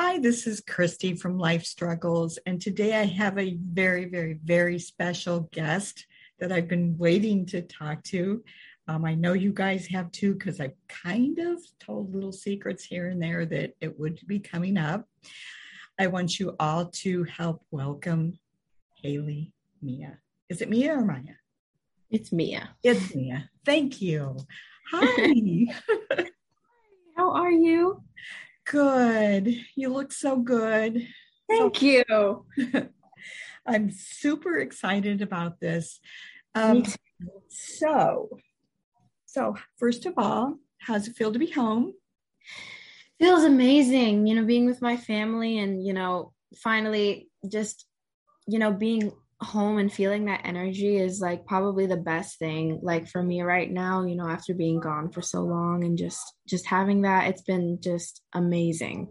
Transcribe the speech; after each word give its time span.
Hi, 0.00 0.20
this 0.20 0.46
is 0.46 0.60
Christy 0.60 1.16
from 1.16 1.38
Life 1.38 1.64
Struggles, 1.64 2.38
and 2.46 2.62
today 2.62 2.94
I 2.94 3.04
have 3.04 3.36
a 3.36 3.58
very, 3.60 4.04
very, 4.04 4.38
very 4.44 4.78
special 4.78 5.48
guest 5.50 6.06
that 6.38 6.52
I've 6.52 6.68
been 6.68 6.96
waiting 6.96 7.44
to 7.46 7.62
talk 7.62 8.04
to. 8.04 8.44
Um, 8.86 9.04
I 9.04 9.16
know 9.16 9.32
you 9.32 9.52
guys 9.52 9.88
have 9.88 10.12
too, 10.12 10.34
because 10.34 10.60
I've 10.60 10.76
kind 10.86 11.40
of 11.40 11.58
told 11.80 12.14
little 12.14 12.30
secrets 12.30 12.84
here 12.84 13.08
and 13.08 13.20
there 13.20 13.44
that 13.46 13.72
it 13.80 13.98
would 13.98 14.20
be 14.28 14.38
coming 14.38 14.78
up. 14.78 15.04
I 15.98 16.06
want 16.06 16.38
you 16.38 16.54
all 16.60 16.86
to 17.02 17.24
help 17.24 17.64
welcome 17.72 18.38
Hailey 19.02 19.52
Mia. 19.82 20.20
Is 20.48 20.62
it 20.62 20.70
Mia 20.70 20.94
or 20.94 21.04
Maya? 21.04 21.34
It's 22.08 22.30
Mia. 22.30 22.70
It's 22.84 23.16
Mia. 23.16 23.50
Thank 23.64 24.00
you. 24.00 24.36
Hi. 24.92 25.66
Hi. 26.12 26.26
How 27.16 27.32
are 27.32 27.50
you? 27.50 28.04
Good. 28.70 29.64
You 29.74 29.88
look 29.88 30.12
so 30.12 30.36
good. 30.36 31.06
Thank 31.48 31.76
so, 31.76 31.86
you. 31.86 32.46
I'm 33.66 33.90
super 33.90 34.58
excited 34.58 35.22
about 35.22 35.58
this. 35.60 36.00
Um, 36.54 36.84
so, 37.48 38.28
so 39.26 39.56
first 39.78 40.04
of 40.06 40.14
all, 40.16 40.56
how's 40.78 41.08
it 41.08 41.16
feel 41.16 41.32
to 41.32 41.38
be 41.38 41.50
home? 41.50 41.94
Feels 43.18 43.44
amazing, 43.44 44.26
you 44.26 44.34
know, 44.34 44.44
being 44.44 44.66
with 44.66 44.82
my 44.82 44.96
family 44.96 45.58
and, 45.58 45.84
you 45.84 45.92
know, 45.92 46.32
finally 46.56 47.28
just, 47.48 47.86
you 48.46 48.58
know, 48.58 48.72
being 48.72 49.12
home 49.40 49.78
and 49.78 49.92
feeling 49.92 50.24
that 50.24 50.40
energy 50.44 50.96
is 50.96 51.20
like 51.20 51.46
probably 51.46 51.86
the 51.86 51.96
best 51.96 52.38
thing 52.38 52.80
like 52.82 53.06
for 53.06 53.22
me 53.22 53.40
right 53.42 53.70
now 53.70 54.04
you 54.04 54.16
know 54.16 54.28
after 54.28 54.52
being 54.52 54.80
gone 54.80 55.10
for 55.10 55.22
so 55.22 55.42
long 55.42 55.84
and 55.84 55.96
just 55.96 56.34
just 56.46 56.66
having 56.66 57.02
that 57.02 57.28
it's 57.28 57.42
been 57.42 57.78
just 57.80 58.22
amazing. 58.32 59.08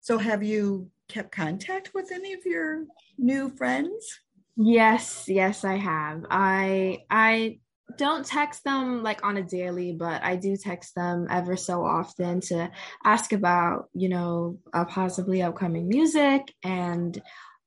So 0.00 0.18
have 0.18 0.42
you 0.42 0.90
kept 1.08 1.32
contact 1.32 1.90
with 1.94 2.12
any 2.12 2.32
of 2.32 2.46
your 2.46 2.84
new 3.18 3.50
friends? 3.50 4.20
Yes 4.56 5.24
yes 5.26 5.64
i 5.64 5.74
have. 5.76 6.24
I 6.30 7.04
i 7.10 7.58
don't 7.96 8.24
text 8.24 8.64
them 8.64 9.02
like 9.02 9.24
on 9.24 9.38
a 9.38 9.42
daily 9.42 9.92
but 9.92 10.22
i 10.22 10.36
do 10.36 10.56
text 10.56 10.94
them 10.94 11.26
ever 11.30 11.56
so 11.56 11.82
often 11.82 12.38
to 12.38 12.70
ask 13.02 13.32
about 13.32 13.88
you 13.94 14.10
know 14.10 14.58
uh, 14.74 14.84
possibly 14.84 15.40
upcoming 15.40 15.88
music 15.88 16.54
and 16.62 17.20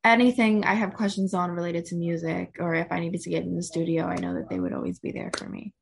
anything 0.04 0.64
I 0.64 0.74
have 0.74 0.94
questions 0.94 1.34
on 1.34 1.52
related 1.52 1.86
to 1.86 1.96
music 1.96 2.56
or 2.60 2.74
if 2.76 2.92
I 2.92 3.00
needed 3.00 3.22
to 3.22 3.30
get 3.30 3.44
in 3.44 3.56
the 3.56 3.64
studio, 3.64 4.06
I 4.06 4.16
know 4.16 4.34
that 4.36 4.50
they 4.50 4.60
would 4.60 4.74
always 4.74 5.00
be 5.00 5.12
there 5.12 5.32
for 5.38 5.48
me. 5.48 5.74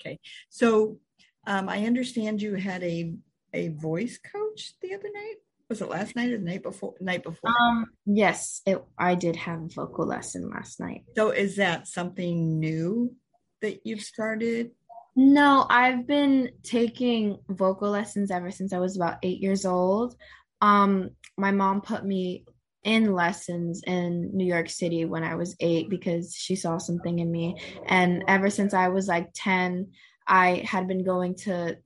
Okay. 0.00 0.18
So 0.48 0.98
um, 1.46 1.68
I 1.68 1.86
understand 1.86 2.42
you 2.42 2.54
had 2.54 2.82
a 2.82 3.14
a 3.54 3.68
voice 3.68 4.18
coach 4.18 4.74
the 4.82 4.94
other 4.94 5.08
night. 5.12 5.36
Was 5.70 5.80
it 5.80 5.88
last 5.88 6.16
night 6.16 6.30
or 6.30 6.38
the 6.38 6.44
night 6.44 6.62
before? 6.62 6.94
Night 7.00 7.22
before. 7.22 7.50
Um. 7.60 7.86
Yes, 8.06 8.62
it. 8.66 8.82
I 8.98 9.14
did 9.14 9.36
have 9.36 9.62
a 9.62 9.68
vocal 9.68 10.06
lesson 10.06 10.50
last 10.50 10.80
night. 10.80 11.04
So 11.16 11.30
is 11.30 11.56
that 11.56 11.88
something 11.88 12.58
new 12.58 13.14
that 13.60 13.80
you've 13.84 14.02
started? 14.02 14.70
No, 15.16 15.66
I've 15.68 16.06
been 16.06 16.50
taking 16.62 17.38
vocal 17.48 17.90
lessons 17.90 18.30
ever 18.30 18.50
since 18.50 18.72
I 18.72 18.78
was 18.78 18.96
about 18.96 19.18
eight 19.22 19.40
years 19.40 19.66
old. 19.66 20.14
Um, 20.60 21.10
my 21.36 21.50
mom 21.50 21.80
put 21.80 22.04
me 22.04 22.44
in 22.88 23.12
lessons 23.12 23.82
in 23.86 24.30
New 24.34 24.46
York 24.46 24.70
City 24.70 25.04
when 25.04 25.22
I 25.22 25.34
was 25.34 25.54
eight 25.60 25.90
because 25.90 26.34
she 26.34 26.56
saw 26.56 26.78
something 26.78 27.18
in 27.18 27.30
me. 27.30 27.60
And 27.84 28.24
ever 28.26 28.48
since 28.48 28.72
I 28.72 28.88
was 28.88 29.06
like 29.06 29.28
10, 29.34 29.88
I 30.26 30.62
had 30.64 30.88
been 30.88 31.04
going 31.04 31.34
to 31.44 31.76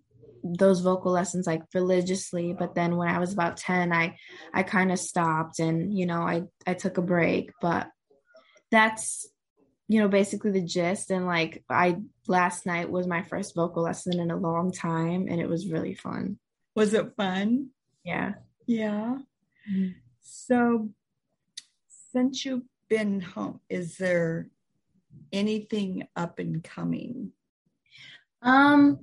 those 0.44 0.80
vocal 0.80 1.10
lessons 1.10 1.44
like 1.44 1.62
religiously. 1.74 2.52
But 2.56 2.76
then 2.76 2.96
when 2.96 3.08
i 3.08 3.18
was 3.18 3.32
about 3.32 3.56
10 3.56 3.92
i 3.92 4.16
i 4.54 4.62
kind 4.62 4.90
of 4.90 4.98
stopped 4.98 5.60
and 5.60 5.96
you 5.96 6.06
know 6.06 6.22
i 6.22 6.42
i 6.68 6.74
took 6.74 6.98
a 6.98 7.02
break. 7.02 7.50
But 7.60 7.88
that's 8.70 9.26
you 9.88 9.98
know 10.00 10.08
basically 10.08 10.52
the 10.52 10.62
gist. 10.62 11.10
And 11.10 11.26
like 11.26 11.64
i 11.68 11.96
last 12.28 12.64
night 12.64 12.90
was 12.90 13.08
my 13.08 13.22
first 13.22 13.56
vocal 13.56 13.82
lesson 13.82 14.20
in 14.20 14.30
a 14.30 14.36
long 14.36 14.70
time 14.70 15.26
and 15.28 15.40
it 15.40 15.48
was 15.48 15.68
really 15.68 15.94
fun. 15.94 16.38
Was 16.76 16.94
it 16.94 17.16
fun? 17.16 17.70
Yeah. 18.04 18.34
Yeah. 18.66 19.18
Mm-hmm. 19.68 19.98
So, 20.22 20.90
since 22.12 22.44
you've 22.44 22.62
been 22.88 23.20
home, 23.20 23.60
is 23.68 23.96
there 23.96 24.48
anything 25.32 26.06
up 26.16 26.38
and 26.38 26.62
coming? 26.62 27.32
Um. 28.40 28.98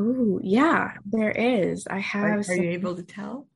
Oh 0.00 0.40
yeah, 0.42 0.94
there 1.04 1.30
is. 1.30 1.86
I 1.86 1.98
have. 1.98 2.48
Are, 2.48 2.52
are 2.52 2.56
you 2.56 2.70
able 2.70 2.96
to 2.96 3.02
tell? 3.02 3.48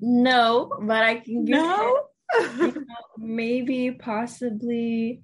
No, 0.00 0.72
but 0.80 1.02
I 1.02 1.16
can. 1.16 1.44
No. 1.44 2.06
maybe, 3.18 3.90
possibly, 3.90 5.22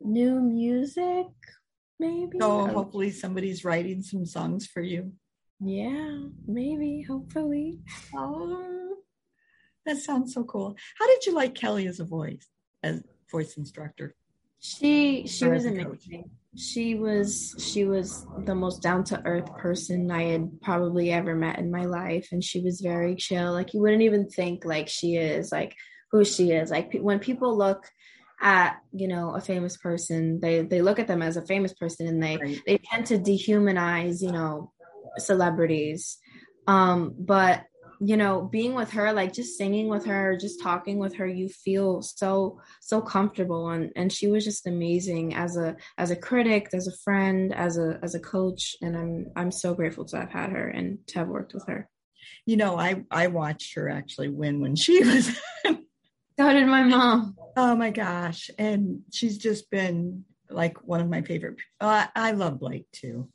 new 0.00 0.40
music. 0.40 1.26
Maybe. 1.98 2.38
So 2.40 2.66
hopefully 2.66 3.10
somebody's 3.10 3.64
writing 3.64 4.02
some 4.02 4.24
songs 4.24 4.66
for 4.66 4.80
you. 4.80 5.12
Yeah, 5.60 6.18
maybe. 6.46 7.04
Hopefully. 7.08 7.80
Oh 8.14 8.70
that 9.86 9.98
sounds 9.98 10.34
so 10.34 10.44
cool. 10.44 10.76
How 10.98 11.06
did 11.06 11.26
you 11.26 11.34
like 11.34 11.54
Kelly 11.54 11.86
as 11.86 12.00
a 12.00 12.04
voice, 12.04 12.46
as 12.82 13.02
voice 13.30 13.56
instructor? 13.56 14.14
She 14.60 15.26
she 15.26 15.48
was 15.48 15.64
amazing. 15.64 16.30
She 16.56 16.94
was 16.96 17.54
she 17.58 17.84
was 17.84 18.26
the 18.44 18.54
most 18.54 18.82
down 18.82 19.04
to 19.04 19.22
earth 19.24 19.56
person 19.56 20.10
I 20.10 20.24
had 20.24 20.60
probably 20.60 21.12
ever 21.12 21.34
met 21.34 21.58
in 21.58 21.70
my 21.70 21.86
life, 21.86 22.28
and 22.32 22.44
she 22.44 22.60
was 22.60 22.80
very 22.80 23.16
chill. 23.16 23.52
Like 23.52 23.72
you 23.72 23.80
wouldn't 23.80 24.02
even 24.02 24.28
think 24.28 24.64
like 24.64 24.88
she 24.88 25.16
is 25.16 25.50
like 25.50 25.74
who 26.10 26.24
she 26.24 26.50
is. 26.50 26.70
Like 26.70 26.92
when 27.00 27.20
people 27.20 27.56
look 27.56 27.88
at 28.42 28.78
you 28.92 29.08
know 29.08 29.34
a 29.34 29.40
famous 29.40 29.76
person, 29.76 30.40
they 30.40 30.62
they 30.62 30.82
look 30.82 30.98
at 30.98 31.06
them 31.06 31.22
as 31.22 31.36
a 31.36 31.46
famous 31.46 31.72
person, 31.72 32.06
and 32.06 32.22
they 32.22 32.36
right. 32.36 32.60
they 32.66 32.78
tend 32.78 33.06
to 33.06 33.18
dehumanize 33.18 34.20
you 34.20 34.32
know 34.32 34.72
celebrities. 35.18 36.18
Um, 36.66 37.14
but 37.18 37.64
you 38.02 38.16
know 38.16 38.40
being 38.40 38.74
with 38.74 38.90
her 38.92 39.12
like 39.12 39.30
just 39.30 39.58
singing 39.58 39.88
with 39.88 40.06
her 40.06 40.34
just 40.34 40.62
talking 40.62 40.98
with 40.98 41.14
her 41.16 41.26
you 41.26 41.48
feel 41.48 42.00
so 42.00 42.58
so 42.80 43.00
comfortable. 43.00 43.68
And 43.70 43.92
and 43.94 44.12
she 44.12 44.28
was 44.28 44.44
just 44.44 44.66
amazing 44.66 45.34
as 45.34 45.56
a 45.56 45.76
as 45.98 46.10
a 46.10 46.16
critic 46.16 46.70
as 46.72 46.88
a 46.88 46.96
friend 47.04 47.54
as 47.54 47.76
a 47.78 47.98
as 48.02 48.14
a 48.14 48.20
coach. 48.20 48.74
And 48.80 48.96
i'm 48.96 49.26
i'm 49.36 49.50
so 49.50 49.74
grateful 49.74 50.06
to 50.06 50.18
have 50.18 50.30
had 50.30 50.50
her 50.50 50.68
and 50.68 50.98
to 51.08 51.18
have 51.18 51.28
worked 51.28 51.52
with 51.52 51.66
her. 51.66 51.88
You 52.46 52.56
know 52.56 52.78
i 52.78 53.04
i 53.10 53.26
watched 53.26 53.74
her 53.74 53.88
actually 53.88 54.28
win 54.28 54.60
when 54.60 54.76
she 54.76 55.04
was 55.04 55.26
so 55.66 56.52
did 56.54 56.66
my 56.66 56.84
mom. 56.84 57.36
Oh 57.54 57.76
my 57.76 57.90
gosh. 57.90 58.48
And 58.58 59.02
she's 59.12 59.36
just 59.36 59.70
been 59.70 60.24
like 60.48 60.82
one 60.86 61.00
of 61.00 61.08
my 61.08 61.22
favorite 61.22 61.58
uh, 61.80 62.06
i 62.16 62.32
love 62.32 62.58
blake 62.58 62.86
too 62.92 63.28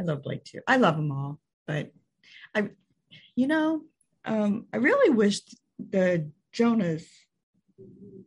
i 0.00 0.02
love 0.02 0.22
blake 0.22 0.44
too 0.44 0.60
i 0.66 0.76
love 0.76 0.96
them 0.96 1.12
all 1.12 1.38
but 1.66 1.92
I 2.54 2.70
you 3.36 3.46
know, 3.46 3.82
um, 4.24 4.66
I 4.72 4.78
really 4.78 5.10
wished 5.10 5.56
the 5.78 6.30
Jonas, 6.52 7.06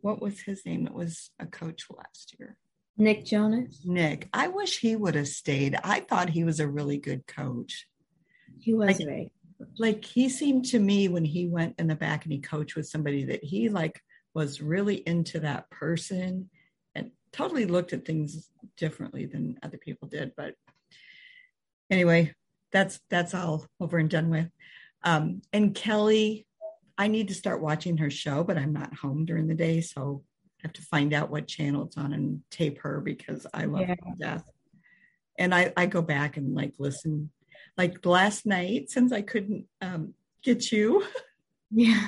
what 0.00 0.20
was 0.20 0.40
his 0.40 0.64
name? 0.66 0.86
It 0.86 0.94
was 0.94 1.30
a 1.38 1.46
coach 1.46 1.86
last 1.90 2.34
year. 2.38 2.56
Nick 2.96 3.24
Jonas. 3.24 3.82
Nick. 3.84 4.28
I 4.32 4.48
wish 4.48 4.78
he 4.78 4.96
would 4.96 5.14
have 5.14 5.28
stayed. 5.28 5.78
I 5.84 6.00
thought 6.00 6.30
he 6.30 6.44
was 6.44 6.60
a 6.60 6.68
really 6.68 6.98
good 6.98 7.26
coach. 7.26 7.86
He 8.60 8.74
was 8.74 8.98
like, 8.98 9.08
right. 9.08 9.32
Like 9.78 10.04
he 10.04 10.28
seemed 10.28 10.64
to 10.66 10.78
me 10.78 11.08
when 11.08 11.24
he 11.24 11.46
went 11.46 11.78
in 11.78 11.86
the 11.86 11.94
back 11.94 12.24
and 12.24 12.32
he 12.32 12.40
coached 12.40 12.76
with 12.76 12.88
somebody 12.88 13.24
that 13.24 13.42
he 13.42 13.68
like 13.68 14.00
was 14.34 14.60
really 14.60 14.96
into 15.06 15.40
that 15.40 15.70
person 15.70 16.50
and 16.94 17.10
totally 17.32 17.66
looked 17.66 17.92
at 17.92 18.04
things 18.04 18.50
differently 18.76 19.26
than 19.26 19.58
other 19.62 19.78
people 19.78 20.08
did. 20.08 20.32
But 20.36 20.54
anyway, 21.90 22.32
that's 22.72 23.00
that's 23.10 23.34
all 23.34 23.66
over 23.80 23.98
and 23.98 24.10
done 24.10 24.30
with. 24.30 24.48
Um, 25.04 25.42
and 25.52 25.74
Kelly, 25.74 26.46
I 26.96 27.08
need 27.08 27.28
to 27.28 27.34
start 27.34 27.60
watching 27.60 27.98
her 27.98 28.10
show, 28.10 28.44
but 28.44 28.58
I'm 28.58 28.72
not 28.72 28.94
home 28.94 29.24
during 29.24 29.46
the 29.46 29.54
day, 29.54 29.80
so 29.80 30.22
I 30.60 30.62
have 30.62 30.72
to 30.74 30.82
find 30.82 31.12
out 31.12 31.30
what 31.30 31.46
channel 31.46 31.84
it's 31.84 31.96
on 31.96 32.12
and 32.12 32.40
tape 32.50 32.80
her 32.82 33.00
because 33.00 33.46
I 33.52 33.64
love 33.66 33.82
yeah. 33.82 33.94
her 34.02 34.14
death. 34.18 34.50
And 35.38 35.54
I, 35.54 35.72
I 35.76 35.86
go 35.86 36.02
back 36.02 36.36
and 36.36 36.54
like 36.54 36.74
listen. 36.78 37.30
Like 37.76 38.06
last 38.06 38.46
night, 38.46 38.90
since 38.90 39.12
I 39.12 39.22
couldn't 39.22 39.66
um, 39.80 40.14
get 40.44 40.70
you, 40.70 41.04
yeah, 41.70 42.06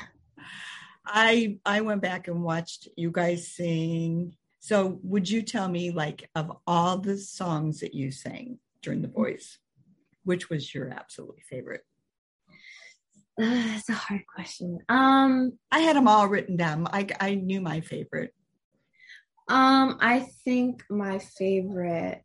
I 1.04 1.58
I 1.66 1.80
went 1.80 2.02
back 2.02 2.28
and 2.28 2.42
watched 2.42 2.88
you 2.96 3.10
guys 3.10 3.52
sing. 3.52 4.36
So 4.60 4.98
would 5.02 5.28
you 5.28 5.42
tell 5.42 5.68
me, 5.68 5.92
like, 5.92 6.28
of 6.34 6.56
all 6.66 6.98
the 6.98 7.18
songs 7.18 7.80
that 7.80 7.94
you 7.94 8.10
sang 8.10 8.58
during 8.82 9.00
the 9.00 9.08
voice, 9.08 9.58
which 10.26 10.50
was 10.50 10.74
your 10.74 10.90
absolute 10.90 11.40
favorite? 11.48 11.84
that's 13.38 13.88
a 13.88 13.94
hard 13.94 14.22
question. 14.26 14.80
Um, 14.88 15.58
I 15.70 15.80
had 15.80 15.96
them 15.96 16.08
all 16.08 16.28
written 16.28 16.56
down. 16.56 16.86
I 16.92 17.06
I 17.18 17.34
knew 17.34 17.60
my 17.60 17.80
favorite. 17.80 18.34
Um, 19.48 19.98
I 20.00 20.26
think 20.44 20.82
my 20.90 21.18
favorite 21.18 22.22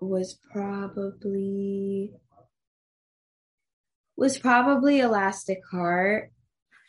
was 0.00 0.36
probably 0.52 2.12
was 4.16 4.38
probably 4.38 5.00
Elastic 5.00 5.60
Heart, 5.70 6.32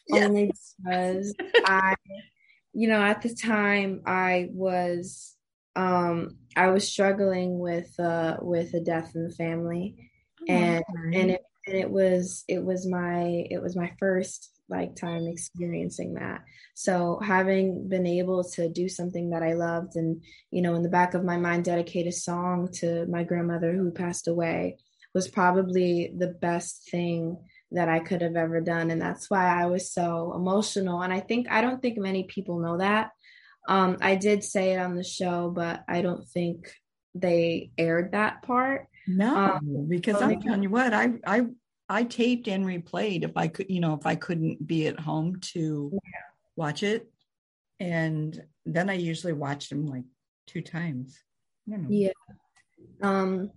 yes. 0.08 0.24
only 0.24 0.52
because 0.52 1.34
I, 1.66 1.96
you 2.74 2.88
know, 2.88 3.02
at 3.02 3.22
the 3.22 3.34
time 3.34 4.02
I 4.06 4.50
was, 4.52 5.36
um, 5.76 6.38
I 6.56 6.70
was 6.70 6.88
struggling 6.88 7.60
with, 7.60 7.98
uh, 8.00 8.38
with 8.42 8.74
a 8.74 8.82
death 8.82 9.14
in 9.16 9.28
the 9.28 9.34
family, 9.34 10.12
oh, 10.50 10.54
and 10.54 10.84
and 11.14 11.32
it 11.32 11.42
and 11.66 11.78
it 11.78 11.90
was 11.90 12.44
it 12.48 12.64
was 12.64 12.86
my 12.88 13.46
it 13.50 13.62
was 13.62 13.76
my 13.76 13.92
first 14.00 14.50
like 14.70 14.96
time 14.96 15.28
experiencing 15.28 16.16
that. 16.16 16.44
So 16.74 17.20
having 17.24 17.90
been 17.90 18.08
able 18.08 18.44
to 18.52 18.70
do 18.70 18.90
something 18.90 19.30
that 19.32 19.44
i 19.44 19.54
loved 19.54 19.96
and 19.96 20.24
you 20.52 20.62
know 20.62 20.76
in 20.76 20.84
the 20.84 20.90
back 20.90 21.14
of 21.14 21.24
my 21.24 21.38
mind 21.38 21.66
dedicate 21.66 22.08
a 22.08 22.12
song 22.12 22.70
to 22.74 23.06
my 23.08 23.24
grandmother 23.24 23.74
who 23.74 23.92
passed 23.92 24.28
away 24.28 24.78
was 25.14 25.28
probably 25.28 26.14
the 26.18 26.28
best 26.28 26.90
thing 26.90 27.38
that 27.72 27.90
i 27.90 28.00
could 28.00 28.22
have 28.22 28.36
ever 28.36 28.62
done. 28.62 28.92
And 28.92 29.02
that's 29.02 29.30
why 29.30 29.62
i 29.62 29.66
was 29.68 29.92
so 29.92 30.34
emotional. 30.36 31.02
And 31.02 31.14
i 31.14 31.20
think 31.20 31.48
i 31.50 31.62
don't 31.62 31.82
think 31.82 31.98
many 31.98 32.24
people 32.24 32.60
know 32.60 32.78
that. 32.78 33.12
Um, 33.68 33.98
i 34.02 34.16
did 34.16 34.44
say 34.44 34.74
it 34.74 34.80
on 34.80 34.96
the 34.96 35.04
show 35.06 35.50
but 35.50 35.84
i 35.88 36.02
don't 36.02 36.28
think 36.28 36.70
they 37.16 37.72
aired 37.78 38.12
that 38.12 38.42
part 38.42 38.88
no, 39.08 39.36
um, 39.36 39.86
because 39.88 40.22
I'm 40.22 40.42
telling 40.42 40.64
you 40.64 40.70
what, 40.70 40.94
I 40.94 41.14
I 41.26 41.48
I 41.90 42.04
taped 42.04 42.48
and 42.48 42.66
replayed 42.66 43.24
if 43.24 43.36
I 43.36 43.48
could, 43.48 43.70
you 43.70 43.80
know, 43.80 43.94
if 43.94 44.06
I 44.06 44.16
couldn't 44.16 44.66
be 44.66 44.88
at 44.88 45.00
home 45.00 45.40
to 45.54 45.92
yeah. 45.94 46.00
watch 46.56 46.84
it, 46.84 47.12
and 47.80 48.42
then 48.66 48.90
I 48.90 48.94
usually 48.94 49.34
watched 49.34 49.70
them 49.70 49.86
like 49.86 50.06
two 50.48 50.62
times. 50.62 51.20
Yeah. 51.66 52.12
Um. 53.02 53.52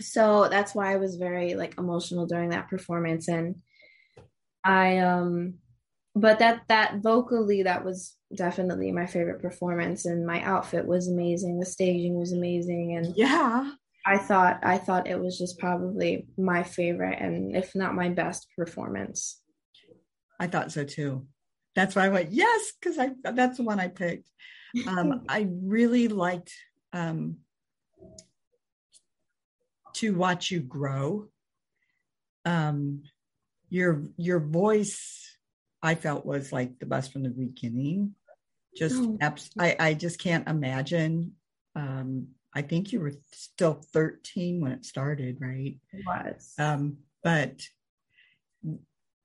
So 0.00 0.48
that's 0.50 0.74
why 0.74 0.92
I 0.92 0.96
was 0.96 1.16
very 1.16 1.54
like 1.54 1.78
emotional 1.78 2.26
during 2.26 2.50
that 2.50 2.68
performance, 2.68 3.28
and 3.28 3.56
I 4.64 4.98
um, 4.98 5.54
but 6.14 6.38
that 6.40 6.62
that 6.68 6.96
vocally 7.02 7.62
that 7.62 7.84
was 7.84 8.16
definitely 8.34 8.92
my 8.92 9.06
favorite 9.06 9.40
performance, 9.40 10.06
and 10.06 10.26
my 10.26 10.42
outfit 10.42 10.86
was 10.86 11.08
amazing, 11.08 11.60
the 11.60 11.66
staging 11.66 12.18
was 12.18 12.32
amazing, 12.32 12.96
and 12.96 13.14
yeah, 13.16 13.72
I 14.10 14.18
thought 14.18 14.58
I 14.64 14.76
thought 14.76 15.06
it 15.06 15.20
was 15.20 15.38
just 15.38 15.60
probably 15.60 16.26
my 16.36 16.64
favorite 16.64 17.20
and 17.20 17.54
if 17.54 17.76
not 17.76 17.94
my 17.94 18.08
best 18.08 18.48
performance. 18.56 19.40
I 20.40 20.48
thought 20.48 20.72
so 20.72 20.82
too. 20.82 21.28
That's 21.76 21.94
why 21.94 22.06
I 22.06 22.08
went 22.08 22.32
yes 22.32 22.72
because 22.72 22.98
I 22.98 23.10
that's 23.22 23.58
the 23.58 23.62
one 23.62 23.78
I 23.78 23.86
picked. 23.86 24.28
Um, 24.88 25.22
I 25.28 25.46
really 25.48 26.08
liked 26.08 26.52
um, 26.92 27.36
to 29.94 30.16
watch 30.16 30.50
you 30.50 30.58
grow. 30.58 31.28
Um, 32.44 33.04
your 33.68 34.02
your 34.16 34.40
voice 34.40 35.36
I 35.84 35.94
felt 35.94 36.26
was 36.26 36.50
like 36.50 36.80
the 36.80 36.86
best 36.86 37.12
from 37.12 37.22
the 37.22 37.28
beginning. 37.28 38.16
Just 38.76 38.96
oh. 39.00 39.18
I 39.56 39.76
I 39.78 39.94
just 39.94 40.18
can't 40.18 40.48
imagine 40.48 41.34
um, 41.76 42.30
I 42.54 42.62
think 42.62 42.92
you 42.92 43.00
were 43.00 43.14
still 43.32 43.74
13 43.92 44.60
when 44.60 44.72
it 44.72 44.84
started, 44.84 45.38
right? 45.40 45.76
It 45.92 46.04
was. 46.04 46.52
Um, 46.58 46.98
but 47.22 47.62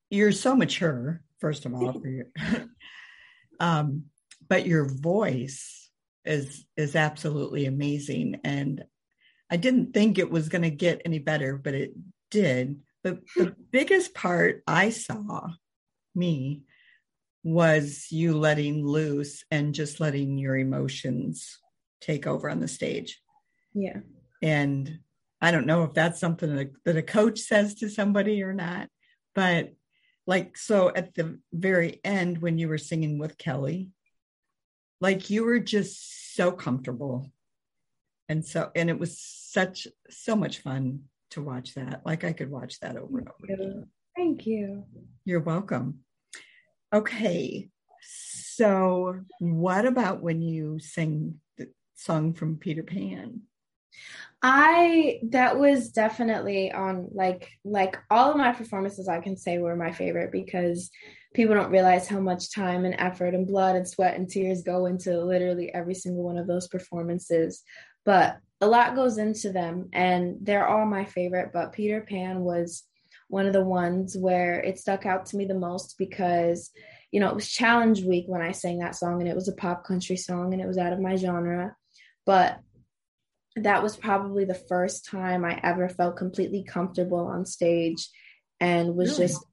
you're 0.10 0.32
so 0.32 0.56
mature, 0.56 1.22
first 1.40 1.66
of 1.66 1.74
all, 1.74 1.94
for 1.94 2.08
your, 2.08 2.28
um, 3.60 4.06
but 4.48 4.68
your 4.68 4.86
voice 4.86 5.90
is 6.24 6.66
is 6.76 6.96
absolutely 6.96 7.66
amazing. 7.66 8.40
And 8.44 8.84
I 9.50 9.58
didn't 9.58 9.94
think 9.94 10.18
it 10.18 10.30
was 10.30 10.50
going 10.50 10.64
to 10.64 10.72
get 10.72 11.02
any 11.06 11.20
better, 11.20 11.58
but 11.58 11.74
it 11.74 11.94
did. 12.32 12.80
But 13.04 13.20
the 13.36 13.56
biggest 13.72 14.14
part 14.14 14.64
I 14.68 14.90
saw, 14.90 15.50
me, 16.14 16.62
was 17.44 18.08
you 18.12 18.38
letting 18.38 18.86
loose 18.86 19.44
and 19.52 19.76
just 19.76 20.00
letting 20.00 20.38
your 20.38 20.58
emotions 20.58 21.60
take 22.06 22.28
over 22.28 22.50
on 22.50 22.60
the 22.60 22.68
stage. 22.68 23.20
Yeah. 23.74 24.00
And 24.42 25.00
I 25.42 25.52
don't 25.52 25.66
know 25.66 25.84
if 25.84 25.94
that's 25.94 26.20
something 26.20 26.56
that, 26.56 26.72
that 26.86 26.98
a 26.98 27.02
coach 27.02 27.40
says 27.40 27.76
to 27.76 27.90
somebody 27.90 28.44
or 28.44 28.54
not, 28.54 28.90
but 29.34 29.74
like, 30.28 30.58
so 30.58 30.92
at 30.96 31.14
the 31.16 31.40
very 31.52 32.00
end, 32.04 32.40
when 32.40 32.58
you 32.58 32.68
were 32.68 32.78
singing 32.78 33.18
with 33.18 33.38
Kelly, 33.38 33.92
like 35.02 35.30
you 35.30 35.44
were 35.44 35.60
just 35.60 36.36
so 36.36 36.52
comfortable. 36.52 37.32
And 38.30 38.46
so, 38.46 38.72
and 38.76 38.90
it 38.90 39.00
was 39.00 39.20
such, 39.20 39.88
so 40.10 40.36
much 40.36 40.60
fun 40.60 41.02
to 41.32 41.42
watch 41.42 41.74
that. 41.76 42.02
Like 42.06 42.24
I 42.24 42.34
could 42.34 42.50
watch 42.50 42.80
that 42.80 42.98
over 42.98 43.20
and 43.20 43.28
over 43.28 43.54
again. 43.54 43.88
Thank 44.16 44.46
you. 44.46 44.86
You're 45.26 45.42
welcome. 45.42 46.00
Okay. 46.94 47.70
So, 48.02 49.20
what 49.40 49.86
about 49.86 50.22
when 50.22 50.42
you 50.42 50.80
sing 50.80 51.42
song 51.96 52.34
from 52.34 52.58
Peter 52.58 52.84
Pan? 52.84 53.42
I 54.42 55.20
that 55.30 55.58
was 55.58 55.90
definitely 55.90 56.72
on 56.72 57.08
like 57.12 57.50
like 57.64 57.98
all 58.12 58.32
of 58.32 58.38
my 58.38 58.52
performances 58.52 59.08
I 59.08 59.20
can 59.20 59.38
say 59.38 59.58
were 59.58 59.76
my 59.76 59.92
favorite 59.92 60.32
because 60.32 60.92
people 61.34 61.56
don't 61.56 61.72
realize 61.72 62.08
how 62.08 62.20
much 62.20 62.54
time 62.54 62.86
and 62.86 62.96
effort 63.00 63.34
and 63.34 63.48
blood 63.48 63.76
and 63.76 63.88
sweat 63.88 64.16
and 64.16 64.30
tears 64.30 64.62
go 64.62 64.86
into 64.86 65.20
literally 65.20 65.74
every 65.74 65.96
single 65.96 66.24
one 66.24 66.38
of 66.38 66.48
those 66.48 66.68
performances. 66.68 67.64
But 68.06 68.38
a 68.62 68.68
lot 68.68 68.96
goes 68.96 69.18
into 69.18 69.52
them 69.52 69.90
and 69.92 70.38
they're 70.42 70.68
all 70.68 70.86
my 70.86 71.06
favorite, 71.06 71.52
but 71.52 71.74
Peter 71.74 72.02
Pan 72.02 72.42
was 72.42 72.84
one 73.28 73.48
of 73.48 73.54
the 73.54 73.64
ones 73.64 74.16
where 74.16 74.60
it 74.60 74.78
stuck 74.78 75.06
out 75.06 75.26
to 75.28 75.38
me 75.38 75.46
the 75.46 75.56
most 75.56 75.96
because 75.98 76.72
you 77.12 77.22
know, 77.22 77.30
it 77.30 77.36
was 77.36 77.50
challenge 77.50 78.04
week 78.04 78.26
when 78.28 78.42
I 78.42 78.52
sang 78.52 78.80
that 78.80 78.96
song 78.96 79.22
and 79.22 79.30
it 79.30 79.36
was 79.36 79.48
a 79.48 79.56
pop 79.56 79.86
country 79.86 80.18
song 80.18 80.52
and 80.52 80.62
it 80.62 80.68
was 80.68 80.78
out 80.78 80.92
of 80.92 81.00
my 81.00 81.16
genre. 81.16 81.74
But 82.26 82.60
that 83.56 83.84
was 83.84 83.96
probably 83.96 84.46
the 84.46 84.54
first 84.54 85.06
time 85.06 85.46
I 85.46 85.60
ever 85.64 85.88
felt 85.88 86.18
completely 86.18 86.64
comfortable 86.64 87.28
on 87.28 87.46
stage 87.46 88.10
and 88.60 88.96
was 88.96 89.12
really? 89.12 89.28
just 89.28 89.46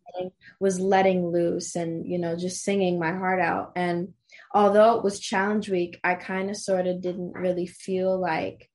was 0.60 0.78
letting 0.78 1.26
loose 1.26 1.74
and 1.74 2.06
you 2.06 2.19
know 2.19 2.36
just 2.36 2.62
singing 2.62 2.98
my 2.98 3.12
heart 3.12 3.40
out. 3.40 3.72
And 3.76 4.14
although 4.52 4.96
it 4.96 5.04
was 5.04 5.20
challenge 5.20 5.69
week 5.69 5.98
I 6.04 6.14
kind 6.14 6.50
of 6.50 6.56
sort 6.56 6.86
of 6.86 7.00
didn't 7.00 7.34
really 7.34 7.66
feel 7.66 8.19
like 8.19 8.69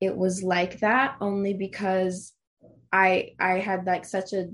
it 0.00 0.16
was 0.16 0.42
like 0.42 0.80
that 0.80 1.16
only 1.20 1.54
because 1.54 2.32
I 2.92 3.30
I 3.38 3.58
had 3.58 3.86
like 3.86 4.04
such 4.04 4.32
a 4.32 4.48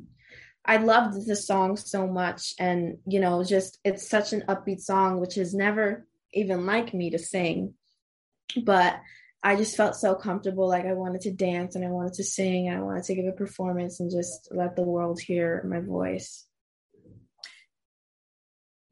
I 0.64 0.76
loved 0.78 1.26
the 1.26 1.36
song 1.36 1.76
so 1.76 2.06
much. 2.06 2.54
And 2.58 2.98
you 3.06 3.20
know 3.20 3.44
just 3.44 3.78
it's 3.84 4.08
such 4.08 4.32
an 4.32 4.44
upbeat 4.48 4.80
song 4.80 5.20
which 5.20 5.36
is 5.38 5.54
never 5.54 6.06
even 6.32 6.66
like 6.66 6.92
me 6.92 7.10
to 7.10 7.18
sing 7.18 7.74
but 8.64 9.00
I 9.42 9.56
just 9.56 9.76
felt 9.76 9.96
so 9.96 10.14
comfortable. 10.14 10.68
Like 10.68 10.84
I 10.84 10.94
wanted 10.94 11.20
to 11.22 11.32
dance 11.32 11.74
and 11.74 11.84
I 11.84 11.88
wanted 11.88 12.14
to 12.14 12.24
sing. 12.24 12.68
And 12.68 12.78
I 12.78 12.82
wanted 12.82 13.04
to 13.04 13.14
give 13.14 13.26
a 13.26 13.32
performance 13.32 14.00
and 14.00 14.10
just 14.10 14.48
let 14.50 14.76
the 14.76 14.82
world 14.82 15.20
hear 15.20 15.62
my 15.68 15.80
voice. 15.80 16.46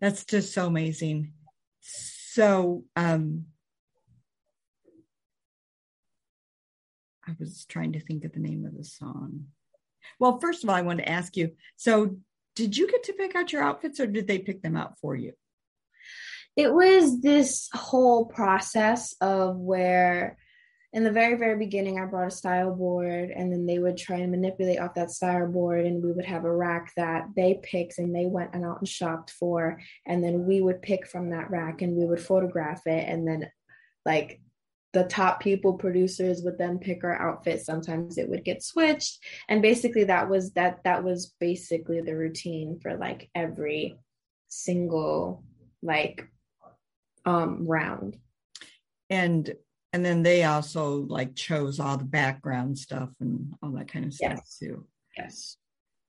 That's 0.01 0.25
just 0.25 0.53
so 0.53 0.67
amazing. 0.67 1.33
So, 1.81 2.85
um, 2.97 3.47
I 7.27 7.35
was 7.41 7.65
trying 7.65 7.95
to 7.95 8.01
think 8.01 8.25
of 8.25 8.33
the 8.33 8.41
name 8.41 8.65
of 8.67 8.77
the 8.77 8.85
song. 8.85 9.47
Well, 10.21 10.39
first 10.39 10.63
of 10.63 10.71
all, 10.71 10.77
I 10.77 10.83
wanted 10.83 11.05
to 11.05 11.09
ask 11.09 11.37
you 11.37 11.53
so, 11.77 12.17
did 12.55 12.77
you 12.77 12.89
get 12.89 13.05
to 13.05 13.13
pick 13.15 13.35
out 13.35 13.53
your 13.53 13.63
outfits 13.63 14.01
or 14.01 14.07
did 14.07 14.27
they 14.27 14.39
pick 14.39 14.63
them 14.63 14.77
out 14.77 14.99
for 14.99 15.17
you? 15.17 15.33
It 16.57 16.73
was 16.73 17.21
this 17.21 17.69
whole 17.73 18.25
process 18.27 19.15
of 19.21 19.57
where 19.57 20.37
in 20.93 21.05
the 21.05 21.13
very 21.13 21.37
very 21.37 21.59
beginning 21.59 21.99
i 21.99 22.05
brought 22.05 22.29
a 22.29 22.31
style 22.31 22.75
board 22.75 23.31
and 23.31 23.53
then 23.53 23.67
they 23.67 23.79
would 23.79 23.97
try 23.97 24.17
and 24.17 24.31
manipulate 24.31 24.79
off 24.79 24.95
that 24.95 25.11
style 25.11 25.47
board 25.47 25.85
and 25.85 26.03
we 26.03 26.13
would 26.13 26.25
have 26.25 26.45
a 26.45 26.57
rack 26.57 26.93
that 26.97 27.27
they 27.37 27.61
picked 27.63 27.99
and 27.99 28.15
they 28.15 28.27
went 28.27 28.51
and 28.55 28.65
out 28.65 28.79
and 28.79 28.89
shopped 28.89 29.31
for. 29.31 29.81
And 30.07 30.25
then 30.25 30.47
we 30.47 30.61
would 30.61 30.83
pick 30.83 31.07
from 31.07 31.31
that 31.31 31.51
rack 31.51 31.83
and 31.83 31.97
we 31.97 32.07
would 32.07 32.21
photograph 32.21 32.87
it. 32.87 33.07
And 33.07 33.27
then 33.29 33.51
like 34.05 34.41
the 34.93 35.05
top 35.05 35.41
people 35.41 35.75
producers 35.75 36.41
would 36.43 36.57
then 36.57 36.79
pick 36.79 37.05
our 37.05 37.21
outfit 37.21 37.61
sometimes 37.61 38.17
it 38.17 38.31
would 38.31 38.45
get 38.45 38.63
switched. 38.63 39.19
And 39.49 39.61
basically 39.61 40.05
that 40.05 40.31
was 40.31 40.53
that 40.53 40.85
that 40.85 41.05
was 41.05 41.35
basically 41.39 42.01
the 42.01 42.17
routine 42.17 42.79
for 42.81 42.97
like 42.97 43.29
every 43.35 43.99
single 44.49 45.45
like 45.83 46.27
um, 47.26 47.66
round. 47.66 48.16
And 49.11 49.54
and 49.92 50.04
then 50.04 50.23
they 50.23 50.45
also 50.45 51.06
like 51.09 51.35
chose 51.35 51.80
all 51.80 51.97
the 51.97 52.04
background 52.04 52.78
stuff 52.78 53.11
and 53.21 53.54
all 53.62 53.71
that 53.73 53.88
kind 53.88 54.04
of 54.04 54.14
stuff 54.14 54.33
yes. 54.37 54.59
too. 54.59 54.87
Yes. 55.16 55.56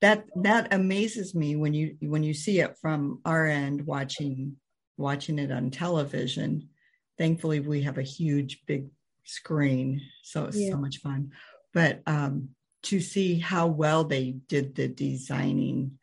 That 0.01 0.25
that 0.43 0.74
amazes 0.74 1.33
me 1.33 1.55
when 1.55 1.74
you 1.74 1.97
when 2.01 2.24
you 2.24 2.33
see 2.33 2.59
it 2.59 2.77
from 2.81 3.19
our 3.25 3.45
end 3.45 3.86
watching 3.86 4.57
watching 4.97 5.39
it 5.39 5.51
on 5.51 5.71
television. 5.71 6.69
Thankfully 7.17 7.59
we 7.59 7.81
have 7.83 7.97
a 7.97 8.03
huge 8.03 8.62
big 8.67 8.88
screen, 9.24 10.01
so 10.24 10.45
it's 10.45 10.57
yeah. 10.57 10.71
so 10.71 10.77
much 10.77 10.97
fun. 10.97 11.31
But 11.74 12.01
um 12.05 12.50
to 12.83 13.00
see 13.00 13.39
how 13.39 13.67
well 13.67 14.03
they 14.03 14.31
did 14.47 14.75
the 14.75 14.88
designing 14.88 15.97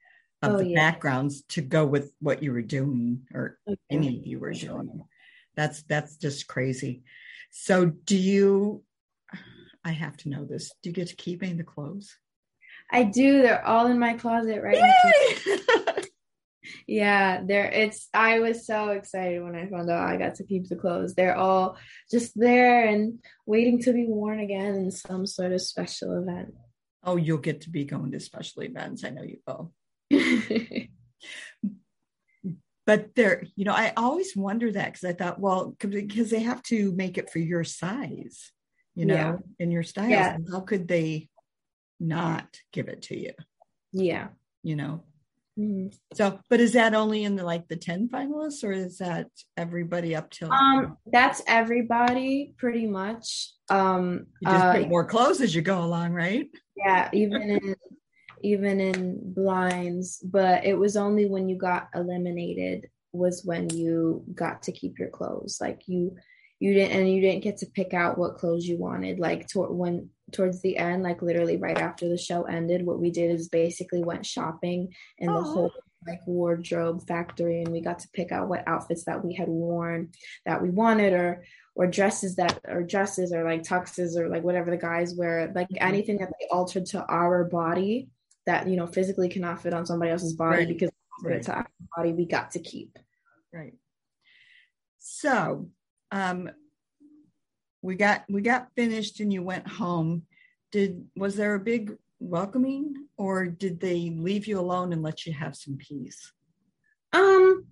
of 0.51 0.57
oh, 0.57 0.59
the 0.59 0.69
yeah. 0.69 0.91
backgrounds 0.91 1.43
to 1.51 1.63
go 1.63 1.87
with 1.87 2.13
what 2.21 2.43
you 2.43 2.53
were 2.53 2.63
doing 2.63 3.23
or 3.33 3.59
okay. 3.67 3.79
any 3.91 4.19
of 4.19 4.27
you 4.27 4.39
were 4.39 4.53
doing. 4.53 5.05
That's 5.57 5.83
that's 5.85 6.17
just 6.17 6.49
crazy. 6.49 7.05
So 7.51 7.87
do 7.87 8.17
you 8.17 8.83
I 9.85 9.93
have 9.93 10.17
to 10.19 10.29
know 10.31 10.45
this. 10.45 10.73
Do 10.83 10.89
you 10.89 10.95
get 10.95 11.09
to 11.09 11.17
keep 11.17 11.43
any 11.43 11.53
of 11.53 11.59
the 11.59 11.65
clothes? 11.65 12.17
I 12.91 13.05
do. 13.05 13.43
They're 13.43 13.65
all 13.65 13.87
in 13.87 13.99
my 13.99 14.15
closet 14.15 14.63
right 14.63 14.81
now. 14.81 15.95
yeah, 16.87 17.43
there 17.45 17.71
it's 17.71 18.09
I 18.15 18.41
was 18.41 18.67
so 18.67 18.91
excited 18.91 19.43
when 19.43 19.55
I 19.55 19.69
found 19.69 19.91
out 19.91 20.09
I 20.09 20.17
got 20.17 20.37
to 20.37 20.45
keep 20.45 20.69
the 20.69 20.77
clothes. 20.77 21.15
They're 21.15 21.37
all 21.37 21.77
just 22.11 22.33
there 22.39 22.87
and 22.87 23.19
waiting 23.47 23.83
to 23.83 23.93
be 23.93 24.07
worn 24.07 24.41
again 24.41 24.75
in 24.75 24.91
some 24.91 25.27
sort 25.27 25.53
of 25.53 25.61
special 25.61 26.19
event. 26.19 26.55
Oh, 27.03 27.17
you'll 27.17 27.39
get 27.39 27.63
to 27.63 27.71
be 27.71 27.85
going 27.85 28.13
to 28.13 28.21
special 28.21 28.63
events. 28.63 29.05
I 29.05 29.11
know 29.11 29.23
you 29.23 29.39
will. 29.47 29.73
but 32.87 33.15
there, 33.15 33.45
you 33.57 33.65
know, 33.65 33.73
I 33.73 33.93
always 33.97 34.37
wonder 34.37 34.71
that 34.73 34.93
because 34.93 35.05
I 35.05 35.13
thought, 35.13 35.41
well, 35.41 35.77
because 35.79 36.31
they 36.31 36.43
have 36.43 36.63
to 36.65 36.93
make 36.93 37.19
it 37.19 37.31
for 37.31 37.39
your 37.39 37.65
size, 37.65 38.53
you 38.95 39.07
know, 39.07 39.15
yeah. 39.15 39.37
in 39.59 39.71
your 39.71 39.83
style. 39.83 40.09
Yeah. 40.09 40.37
How 40.51 40.61
could 40.61 40.87
they 40.87 41.29
not 41.99 42.47
give 42.73 42.89
it 42.89 43.03
to 43.03 43.19
you? 43.19 43.33
Yeah. 43.93 44.29
You 44.63 44.77
know, 44.77 45.05
mm-hmm. 45.59 45.89
so, 46.15 46.39
but 46.49 46.61
is 46.61 46.73
that 46.73 46.95
only 46.95 47.25
in 47.25 47.37
the 47.37 47.45
like 47.45 47.69
the 47.69 47.77
10 47.77 48.09
finalists 48.09 48.65
or 48.65 48.73
is 48.73 48.99
that 48.99 49.29
everybody 49.57 50.17
up 50.17 50.31
till? 50.31 50.51
Um, 50.51 50.97
that's 51.11 51.43
everybody 51.47 52.55
pretty 52.57 52.87
much. 52.87 53.53
Um, 53.69 54.27
you 54.41 54.49
just 54.49 54.65
uh, 54.65 54.73
put 54.73 54.89
more 54.89 55.05
clothes 55.05 55.41
as 55.41 55.55
you 55.55 55.63
go 55.63 55.83
along, 55.83 56.13
right? 56.13 56.47
Yeah. 56.77 57.11
Even 57.13 57.43
in, 57.43 57.74
even 58.45 58.79
in 58.79 59.33
blinds, 59.33 60.19
but 60.23 60.65
it 60.67 60.79
was 60.79 60.97
only 60.97 61.25
when 61.27 61.49
you 61.49 61.57
got 61.57 61.89
eliminated 61.95 62.91
was 63.13 63.43
when 63.45 63.71
you 63.71 64.23
got 64.35 64.63
to 64.65 64.73
keep 64.73 64.99
your 64.99 65.09
clothes. 65.09 65.59
Like 65.61 65.83
you, 65.87 66.17
you 66.61 66.75
didn't, 66.75 66.99
and 66.99 67.11
you 67.11 67.23
didn't 67.23 67.43
get 67.43 67.57
to 67.59 67.67
pick 67.67 67.95
out 67.95 68.19
what 68.19 68.37
clothes 68.37 68.67
you 68.67 68.77
wanted. 68.77 69.19
Like 69.19 69.47
to, 69.49 69.61
when 69.61 70.11
towards 70.33 70.61
the 70.61 70.77
end, 70.77 71.03
like 71.03 71.23
literally 71.23 71.57
right 71.57 71.79
after 71.79 72.09
the 72.09 72.19
show 72.19 72.43
ended, 72.43 72.85
what 72.85 73.01
we 73.01 73.11
did 73.11 73.31
is 73.31 73.49
basically 73.49 74.05
went 74.05 74.27
shopping 74.27 74.93
in 75.19 75.29
the 75.29 75.43
whole 75.43 75.73
like 76.07 76.21
wardrobe 76.27 77.07
factory, 77.07 77.63
and 77.63 77.73
we 77.73 77.81
got 77.81 78.01
to 78.01 78.09
pick 78.13 78.31
out 78.31 78.49
what 78.49 78.69
outfits 78.69 79.05
that 79.05 79.25
we 79.25 79.35
had 79.35 79.49
worn 79.49 80.11
that 80.45 80.61
we 80.61 80.69
wanted, 80.69 81.15
or 81.15 81.45
or 81.77 81.87
dresses 81.87 82.37
that 82.37 82.61
or 82.69 82.83
dresses 82.83 83.33
or 83.33 83.43
like 83.45 83.63
tuxes 83.63 84.17
or 84.17 84.29
like 84.29 84.45
whatever 84.45 84.71
the 84.71 84.77
guys 84.77 85.15
wear, 85.15 85.51
like 85.55 85.69
mm-hmm. 85.69 85.87
anything 85.87 86.19
that 86.19 86.31
they 86.39 86.47
altered 86.51 86.85
to 86.87 87.05
our 87.07 87.45
body 87.45 88.09
that 88.47 88.69
you 88.69 88.77
know 88.77 88.87
physically 88.87 89.29
cannot 89.29 89.63
fit 89.63 89.75
on 89.75 89.87
somebody 89.87 90.11
else's 90.11 90.35
body 90.35 90.59
right. 90.59 90.69
because 90.69 90.91
right. 91.23 91.43
to 91.43 91.53
our 91.53 91.67
body 91.97 92.13
we 92.13 92.25
got 92.27 92.51
to 92.51 92.59
keep 92.59 92.99
right 93.53 93.75
so 94.99 95.69
um 96.11 96.51
we 97.83 97.95
got 97.95 98.25
we 98.29 98.41
got 98.41 98.69
finished 98.75 99.21
and 99.21 99.33
you 99.33 99.43
went 99.43 99.67
home 99.67 100.23
did 100.73 101.07
was 101.17 101.37
there 101.37 101.55
a 101.55 101.61
big 101.61 101.97
welcoming 102.21 102.95
or 103.17 103.47
did 103.47 103.81
they 103.81 104.15
leave 104.17 104.47
you 104.47 104.59
alone 104.59 104.93
and 104.93 105.03
let 105.03 105.27
you 105.27 105.33
have 105.33 105.55
some 105.55 105.77
peace 105.77 106.33
um 107.13 107.67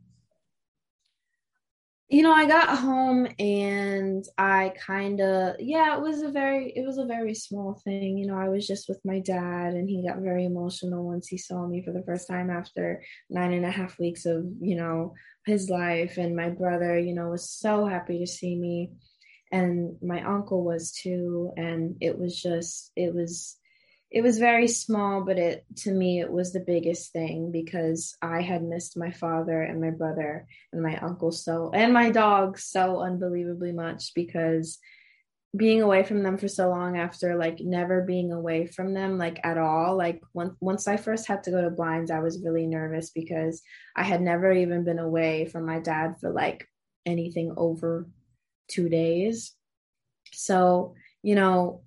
you 2.12 2.22
know 2.22 2.32
i 2.32 2.46
got 2.46 2.78
home 2.78 3.26
and 3.38 4.26
i 4.38 4.72
kind 4.78 5.20
of 5.20 5.56
yeah 5.58 5.96
it 5.96 6.00
was 6.00 6.22
a 6.22 6.28
very 6.30 6.70
it 6.76 6.86
was 6.86 6.98
a 6.98 7.06
very 7.06 7.34
small 7.34 7.80
thing 7.84 8.18
you 8.18 8.26
know 8.26 8.36
i 8.36 8.48
was 8.48 8.66
just 8.66 8.88
with 8.88 9.00
my 9.04 9.18
dad 9.18 9.72
and 9.72 9.88
he 9.88 10.06
got 10.06 10.18
very 10.18 10.44
emotional 10.44 11.04
once 11.04 11.26
he 11.26 11.38
saw 11.38 11.66
me 11.66 11.82
for 11.82 11.92
the 11.92 12.04
first 12.04 12.28
time 12.28 12.50
after 12.50 13.02
nine 13.30 13.52
and 13.52 13.64
a 13.64 13.70
half 13.70 13.98
weeks 13.98 14.26
of 14.26 14.44
you 14.60 14.76
know 14.76 15.14
his 15.44 15.70
life. 15.70 16.18
And 16.18 16.36
my 16.36 16.50
brother 16.50 16.98
you 16.98 17.14
know 17.14 17.28
was 17.28 17.50
so 17.50 17.86
happy 17.86 18.18
to 18.18 18.26
see 18.26 18.56
me. 18.56 18.90
And 19.50 19.96
my 20.02 20.22
uncle 20.22 20.64
was 20.64 20.92
too. 20.92 21.52
And 21.56 21.96
it 22.00 22.18
was 22.18 22.40
just 22.40 22.92
it 22.96 23.14
was 23.14 23.56
it 24.12 24.22
was 24.22 24.38
very 24.38 24.68
small, 24.68 25.22
but 25.24 25.38
it 25.38 25.64
to 25.78 25.90
me 25.90 26.20
it 26.20 26.30
was 26.30 26.52
the 26.52 26.60
biggest 26.60 27.12
thing 27.12 27.50
because 27.50 28.14
I 28.20 28.42
had 28.42 28.62
missed 28.62 28.94
my 28.96 29.10
father 29.10 29.62
and 29.62 29.80
my 29.80 29.90
brother 29.90 30.46
and 30.70 30.82
my 30.82 30.98
uncle 30.98 31.32
so 31.32 31.70
and 31.72 31.94
my 31.94 32.10
dog 32.10 32.58
so 32.58 33.00
unbelievably 33.00 33.72
much 33.72 34.12
because 34.14 34.78
being 35.56 35.80
away 35.80 36.02
from 36.02 36.22
them 36.22 36.36
for 36.36 36.48
so 36.48 36.68
long 36.68 36.98
after 36.98 37.36
like 37.36 37.60
never 37.60 38.02
being 38.02 38.32
away 38.32 38.66
from 38.66 38.92
them 38.92 39.16
like 39.16 39.40
at 39.44 39.56
all 39.56 39.96
like 39.96 40.20
once 40.34 40.54
once 40.60 40.86
I 40.86 40.98
first 40.98 41.26
had 41.26 41.44
to 41.44 41.50
go 41.50 41.62
to 41.62 41.70
blinds 41.70 42.10
I 42.10 42.20
was 42.20 42.42
really 42.42 42.66
nervous 42.66 43.10
because 43.10 43.62
I 43.96 44.02
had 44.02 44.20
never 44.20 44.52
even 44.52 44.84
been 44.84 44.98
away 44.98 45.46
from 45.46 45.64
my 45.64 45.78
dad 45.78 46.16
for 46.20 46.30
like 46.30 46.68
anything 47.06 47.54
over 47.56 48.06
2 48.68 48.90
days. 48.90 49.54
So 50.32 50.96
you 51.22 51.34
know 51.34 51.82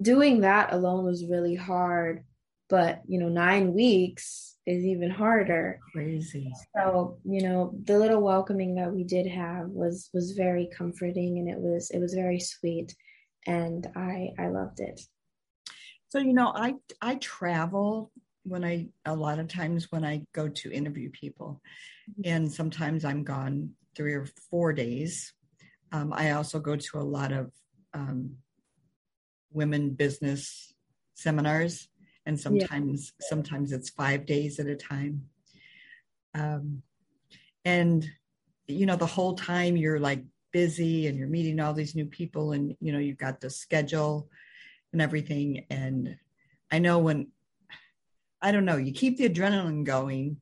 doing 0.00 0.40
that 0.40 0.72
alone 0.72 1.04
was 1.04 1.26
really 1.26 1.54
hard 1.54 2.24
but 2.68 3.02
you 3.06 3.18
know 3.18 3.28
nine 3.28 3.72
weeks 3.72 4.56
is 4.66 4.84
even 4.84 5.10
harder. 5.10 5.80
Crazy. 5.92 6.52
So 6.76 7.18
you 7.24 7.42
know 7.42 7.74
the 7.84 7.98
little 7.98 8.20
welcoming 8.20 8.74
that 8.74 8.92
we 8.92 9.04
did 9.04 9.26
have 9.26 9.68
was 9.68 10.10
was 10.12 10.32
very 10.32 10.68
comforting 10.76 11.38
and 11.38 11.48
it 11.48 11.58
was 11.58 11.90
it 11.90 11.98
was 11.98 12.14
very 12.14 12.38
sweet 12.38 12.94
and 13.46 13.86
i 13.96 14.30
i 14.38 14.48
loved 14.48 14.80
it. 14.80 15.00
So 16.10 16.18
you 16.18 16.34
know 16.34 16.52
i 16.54 16.74
i 17.00 17.14
travel 17.16 18.12
when 18.44 18.64
i 18.64 18.88
a 19.04 19.14
lot 19.14 19.38
of 19.38 19.48
times 19.48 19.88
when 19.90 20.04
i 20.04 20.22
go 20.32 20.48
to 20.48 20.72
interview 20.72 21.10
people 21.10 21.60
mm-hmm. 22.10 22.30
and 22.32 22.52
sometimes 22.52 23.04
i'm 23.04 23.24
gone 23.24 23.70
three 23.96 24.14
or 24.14 24.26
four 24.50 24.72
days. 24.72 25.32
Um, 25.92 26.12
i 26.12 26.32
also 26.32 26.60
go 26.60 26.76
to 26.76 26.98
a 26.98 27.00
lot 27.00 27.32
of 27.32 27.50
um, 27.94 28.36
women 29.52 29.90
business 29.90 30.72
seminars 31.14 31.88
and 32.28 32.38
sometimes 32.38 33.12
yeah. 33.18 33.26
sometimes 33.26 33.72
it's 33.72 33.88
five 33.88 34.26
days 34.26 34.60
at 34.60 34.66
a 34.66 34.76
time. 34.76 35.22
Um, 36.34 36.82
and 37.64 38.06
you 38.66 38.84
know 38.84 38.96
the 38.96 39.06
whole 39.06 39.34
time 39.34 39.78
you're 39.78 39.98
like 39.98 40.24
busy 40.52 41.06
and 41.06 41.18
you're 41.18 41.28
meeting 41.28 41.58
all 41.58 41.72
these 41.72 41.94
new 41.94 42.04
people 42.04 42.52
and 42.52 42.76
you 42.80 42.92
know 42.92 42.98
you've 42.98 43.16
got 43.16 43.40
the 43.40 43.48
schedule 43.48 44.28
and 44.92 45.00
everything. 45.00 45.64
And 45.70 46.16
i 46.70 46.78
know 46.78 46.98
when 46.98 47.28
i 48.42 48.52
don't 48.52 48.66
know 48.66 48.76
you 48.76 48.92
keep 48.92 49.16
the 49.16 49.28
adrenaline 49.28 49.84
going. 49.84 50.40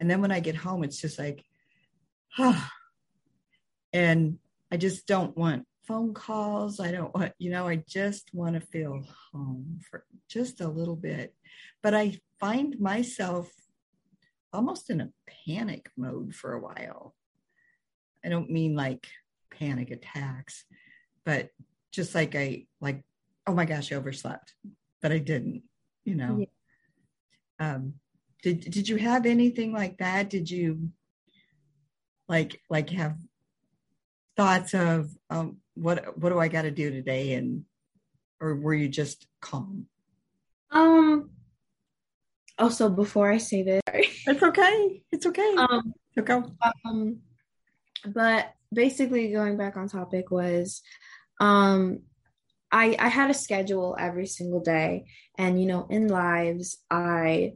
And 0.00 0.10
then 0.10 0.22
when 0.22 0.32
i 0.32 0.40
get 0.40 0.56
home 0.56 0.84
it's 0.84 1.00
just 1.00 1.18
like 1.18 1.44
huh 2.28 2.60
and 3.92 4.38
i 4.72 4.78
just 4.78 5.06
don't 5.06 5.36
want 5.36 5.66
phone 5.86 6.14
calls. 6.14 6.80
I 6.80 6.90
don't 6.90 7.14
want, 7.14 7.32
you 7.38 7.50
know, 7.50 7.66
I 7.68 7.82
just 7.88 8.30
want 8.32 8.54
to 8.54 8.60
feel 8.60 9.04
home 9.32 9.80
for 9.90 10.04
just 10.28 10.60
a 10.60 10.68
little 10.68 10.96
bit. 10.96 11.34
But 11.82 11.94
I 11.94 12.18
find 12.40 12.78
myself 12.80 13.50
almost 14.52 14.90
in 14.90 15.00
a 15.00 15.10
panic 15.46 15.90
mode 15.96 16.34
for 16.34 16.52
a 16.52 16.60
while. 16.60 17.14
I 18.24 18.28
don't 18.28 18.50
mean 18.50 18.74
like 18.74 19.06
panic 19.50 19.90
attacks, 19.90 20.64
but 21.24 21.50
just 21.92 22.14
like 22.14 22.34
I 22.34 22.66
like, 22.80 23.02
oh 23.46 23.54
my 23.54 23.64
gosh, 23.64 23.92
I 23.92 23.96
overslept, 23.96 24.54
but 25.00 25.12
I 25.12 25.18
didn't, 25.18 25.62
you 26.04 26.14
know. 26.16 26.38
Yeah. 26.38 26.46
Um, 27.74 27.94
did 28.42 28.60
did 28.60 28.88
you 28.88 28.96
have 28.96 29.26
anything 29.26 29.72
like 29.72 29.98
that? 29.98 30.28
Did 30.28 30.50
you 30.50 30.90
like 32.28 32.60
like 32.68 32.90
have 32.90 33.16
thoughts 34.36 34.74
of 34.74 35.10
um, 35.30 35.58
what 35.76 36.18
what 36.18 36.30
do 36.30 36.38
I 36.38 36.48
got 36.48 36.62
to 36.62 36.70
do 36.70 36.90
today, 36.90 37.34
and 37.34 37.64
or 38.40 38.56
were 38.56 38.74
you 38.74 38.88
just 38.88 39.26
calm? 39.40 39.86
Um. 40.70 41.30
Also, 42.58 42.88
before 42.88 43.30
I 43.30 43.36
say 43.38 43.62
this, 43.62 43.82
it's 44.26 44.42
okay. 44.42 45.02
It's 45.12 45.26
okay. 45.26 45.54
Um. 45.56 45.94
It's 46.14 46.30
okay. 46.30 46.48
Um. 46.84 47.18
But 48.04 48.52
basically, 48.72 49.32
going 49.32 49.56
back 49.56 49.76
on 49.76 49.88
topic 49.88 50.30
was, 50.30 50.82
um, 51.40 52.00
I 52.72 52.96
I 52.98 53.08
had 53.08 53.30
a 53.30 53.34
schedule 53.34 53.96
every 53.98 54.26
single 54.26 54.60
day, 54.60 55.06
and 55.36 55.60
you 55.60 55.66
know, 55.66 55.86
in 55.90 56.08
lives, 56.08 56.78
I 56.90 57.54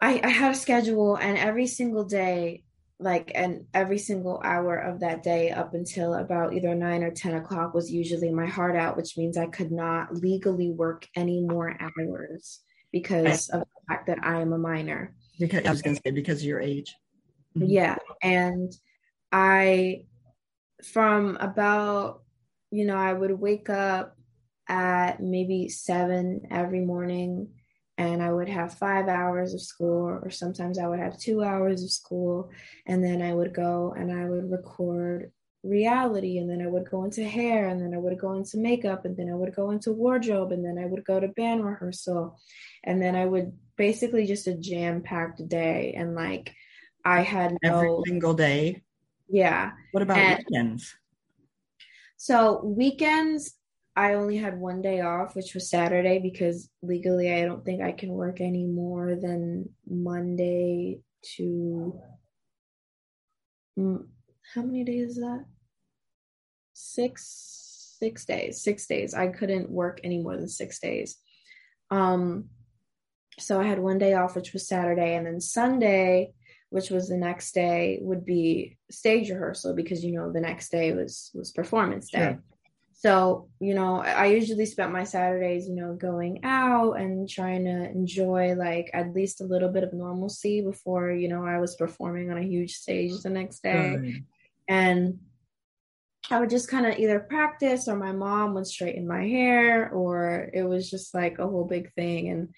I, 0.00 0.20
I 0.22 0.28
had 0.28 0.52
a 0.52 0.58
schedule, 0.58 1.16
and 1.16 1.38
every 1.38 1.66
single 1.66 2.04
day 2.04 2.64
like 3.00 3.30
and 3.34 3.64
every 3.74 3.98
single 3.98 4.40
hour 4.44 4.76
of 4.76 5.00
that 5.00 5.22
day 5.22 5.50
up 5.50 5.74
until 5.74 6.14
about 6.14 6.52
either 6.52 6.74
9 6.74 7.02
or 7.02 7.10
10 7.10 7.34
o'clock 7.36 7.72
was 7.72 7.92
usually 7.92 8.30
my 8.30 8.46
heart 8.46 8.76
out 8.76 8.96
which 8.96 9.16
means 9.16 9.36
i 9.36 9.46
could 9.46 9.70
not 9.70 10.14
legally 10.14 10.70
work 10.70 11.06
any 11.14 11.40
more 11.40 11.76
hours 11.80 12.60
because 12.92 13.48
of 13.50 13.60
the 13.60 13.66
fact 13.88 14.06
that 14.06 14.18
i 14.22 14.40
am 14.40 14.52
a 14.52 14.58
minor 14.58 15.14
because 15.38 15.64
i 15.64 15.70
was 15.70 15.82
going 15.82 15.94
to 15.94 16.02
say 16.04 16.10
because 16.10 16.40
of 16.40 16.46
your 16.46 16.60
age 16.60 16.94
mm-hmm. 17.56 17.68
yeah 17.68 17.96
and 18.22 18.72
i 19.30 20.02
from 20.82 21.36
about 21.36 22.22
you 22.70 22.84
know 22.84 22.96
i 22.96 23.12
would 23.12 23.32
wake 23.32 23.70
up 23.70 24.16
at 24.68 25.22
maybe 25.22 25.68
seven 25.68 26.42
every 26.50 26.80
morning 26.80 27.48
and 27.98 28.22
I 28.22 28.32
would 28.32 28.48
have 28.48 28.78
five 28.78 29.08
hours 29.08 29.52
of 29.52 29.60
school, 29.60 30.06
or 30.06 30.30
sometimes 30.30 30.78
I 30.78 30.86
would 30.86 31.00
have 31.00 31.18
two 31.18 31.42
hours 31.42 31.82
of 31.82 31.90
school, 31.90 32.50
and 32.86 33.04
then 33.04 33.20
I 33.20 33.34
would 33.34 33.52
go 33.52 33.92
and 33.98 34.12
I 34.12 34.24
would 34.24 34.50
record 34.50 35.32
reality, 35.64 36.38
and 36.38 36.48
then 36.48 36.62
I 36.62 36.68
would 36.68 36.88
go 36.88 37.02
into 37.02 37.24
hair, 37.24 37.66
and 37.68 37.82
then 37.82 37.92
I 37.92 37.98
would 37.98 38.18
go 38.18 38.34
into 38.34 38.56
makeup, 38.56 39.04
and 39.04 39.16
then 39.16 39.28
I 39.28 39.34
would 39.34 39.54
go 39.54 39.72
into 39.72 39.92
wardrobe, 39.92 40.52
and 40.52 40.64
then 40.64 40.78
I 40.78 40.86
would 40.86 41.04
go 41.04 41.18
to 41.18 41.26
band 41.26 41.64
rehearsal, 41.64 42.38
and 42.84 43.02
then 43.02 43.16
I 43.16 43.26
would 43.26 43.52
basically 43.76 44.26
just 44.26 44.46
a 44.46 44.54
jam 44.54 45.02
packed 45.02 45.46
day, 45.48 45.94
and 45.96 46.14
like 46.14 46.54
I 47.04 47.22
had 47.22 47.58
no, 47.64 47.78
every 47.78 48.02
single 48.06 48.34
day. 48.34 48.82
Yeah. 49.28 49.72
What 49.90 50.04
about 50.04 50.18
and, 50.18 50.38
weekends? 50.38 50.94
So 52.16 52.62
weekends, 52.64 53.57
I 53.98 54.14
only 54.14 54.36
had 54.36 54.60
one 54.60 54.80
day 54.80 55.00
off, 55.00 55.34
which 55.34 55.54
was 55.54 55.68
Saturday, 55.68 56.20
because 56.20 56.70
legally 56.82 57.32
I 57.32 57.44
don't 57.44 57.64
think 57.64 57.82
I 57.82 57.90
can 57.90 58.10
work 58.10 58.40
any 58.40 58.64
more 58.64 59.16
than 59.16 59.70
Monday 59.90 61.00
to. 61.34 62.00
How 63.76 64.62
many 64.62 64.84
days 64.84 65.10
is 65.10 65.16
that? 65.16 65.44
Six, 66.74 67.96
six 67.98 68.24
days. 68.24 68.62
Six 68.62 68.86
days. 68.86 69.14
I 69.14 69.26
couldn't 69.28 69.68
work 69.68 70.00
any 70.04 70.22
more 70.22 70.36
than 70.36 70.48
six 70.48 70.78
days. 70.78 71.16
Um, 71.90 72.50
so 73.40 73.60
I 73.60 73.64
had 73.64 73.80
one 73.80 73.98
day 73.98 74.14
off, 74.14 74.36
which 74.36 74.52
was 74.52 74.68
Saturday, 74.68 75.16
and 75.16 75.26
then 75.26 75.40
Sunday, 75.40 76.34
which 76.70 76.90
was 76.90 77.08
the 77.08 77.16
next 77.16 77.50
day, 77.50 77.98
would 78.00 78.24
be 78.24 78.78
stage 78.92 79.28
rehearsal 79.28 79.74
because 79.74 80.04
you 80.04 80.12
know 80.12 80.32
the 80.32 80.40
next 80.40 80.70
day 80.70 80.92
was 80.92 81.32
was 81.34 81.50
performance 81.50 82.10
day. 82.12 82.18
Sure. 82.18 82.42
So, 83.00 83.48
you 83.60 83.74
know, 83.74 84.00
I 84.00 84.26
usually 84.26 84.66
spent 84.66 84.90
my 84.90 85.04
Saturdays, 85.04 85.68
you 85.68 85.76
know, 85.76 85.94
going 85.94 86.40
out 86.42 86.94
and 86.94 87.28
trying 87.28 87.64
to 87.66 87.88
enjoy 87.90 88.56
like 88.56 88.90
at 88.92 89.14
least 89.14 89.40
a 89.40 89.44
little 89.44 89.68
bit 89.68 89.84
of 89.84 89.92
normalcy 89.92 90.62
before, 90.62 91.12
you 91.12 91.28
know, 91.28 91.46
I 91.46 91.60
was 91.60 91.76
performing 91.76 92.28
on 92.32 92.38
a 92.38 92.42
huge 92.42 92.74
stage 92.74 93.12
the 93.22 93.30
next 93.30 93.62
day. 93.62 93.96
Right. 93.96 94.22
And 94.66 95.20
I 96.28 96.40
would 96.40 96.50
just 96.50 96.68
kind 96.68 96.86
of 96.86 96.98
either 96.98 97.20
practice 97.20 97.86
or 97.86 97.94
my 97.94 98.10
mom 98.10 98.54
would 98.54 98.66
straighten 98.66 99.06
my 99.06 99.28
hair 99.28 99.92
or 99.92 100.50
it 100.52 100.64
was 100.64 100.90
just 100.90 101.14
like 101.14 101.38
a 101.38 101.46
whole 101.46 101.66
big 101.66 101.92
thing. 101.92 102.30
And 102.30 102.48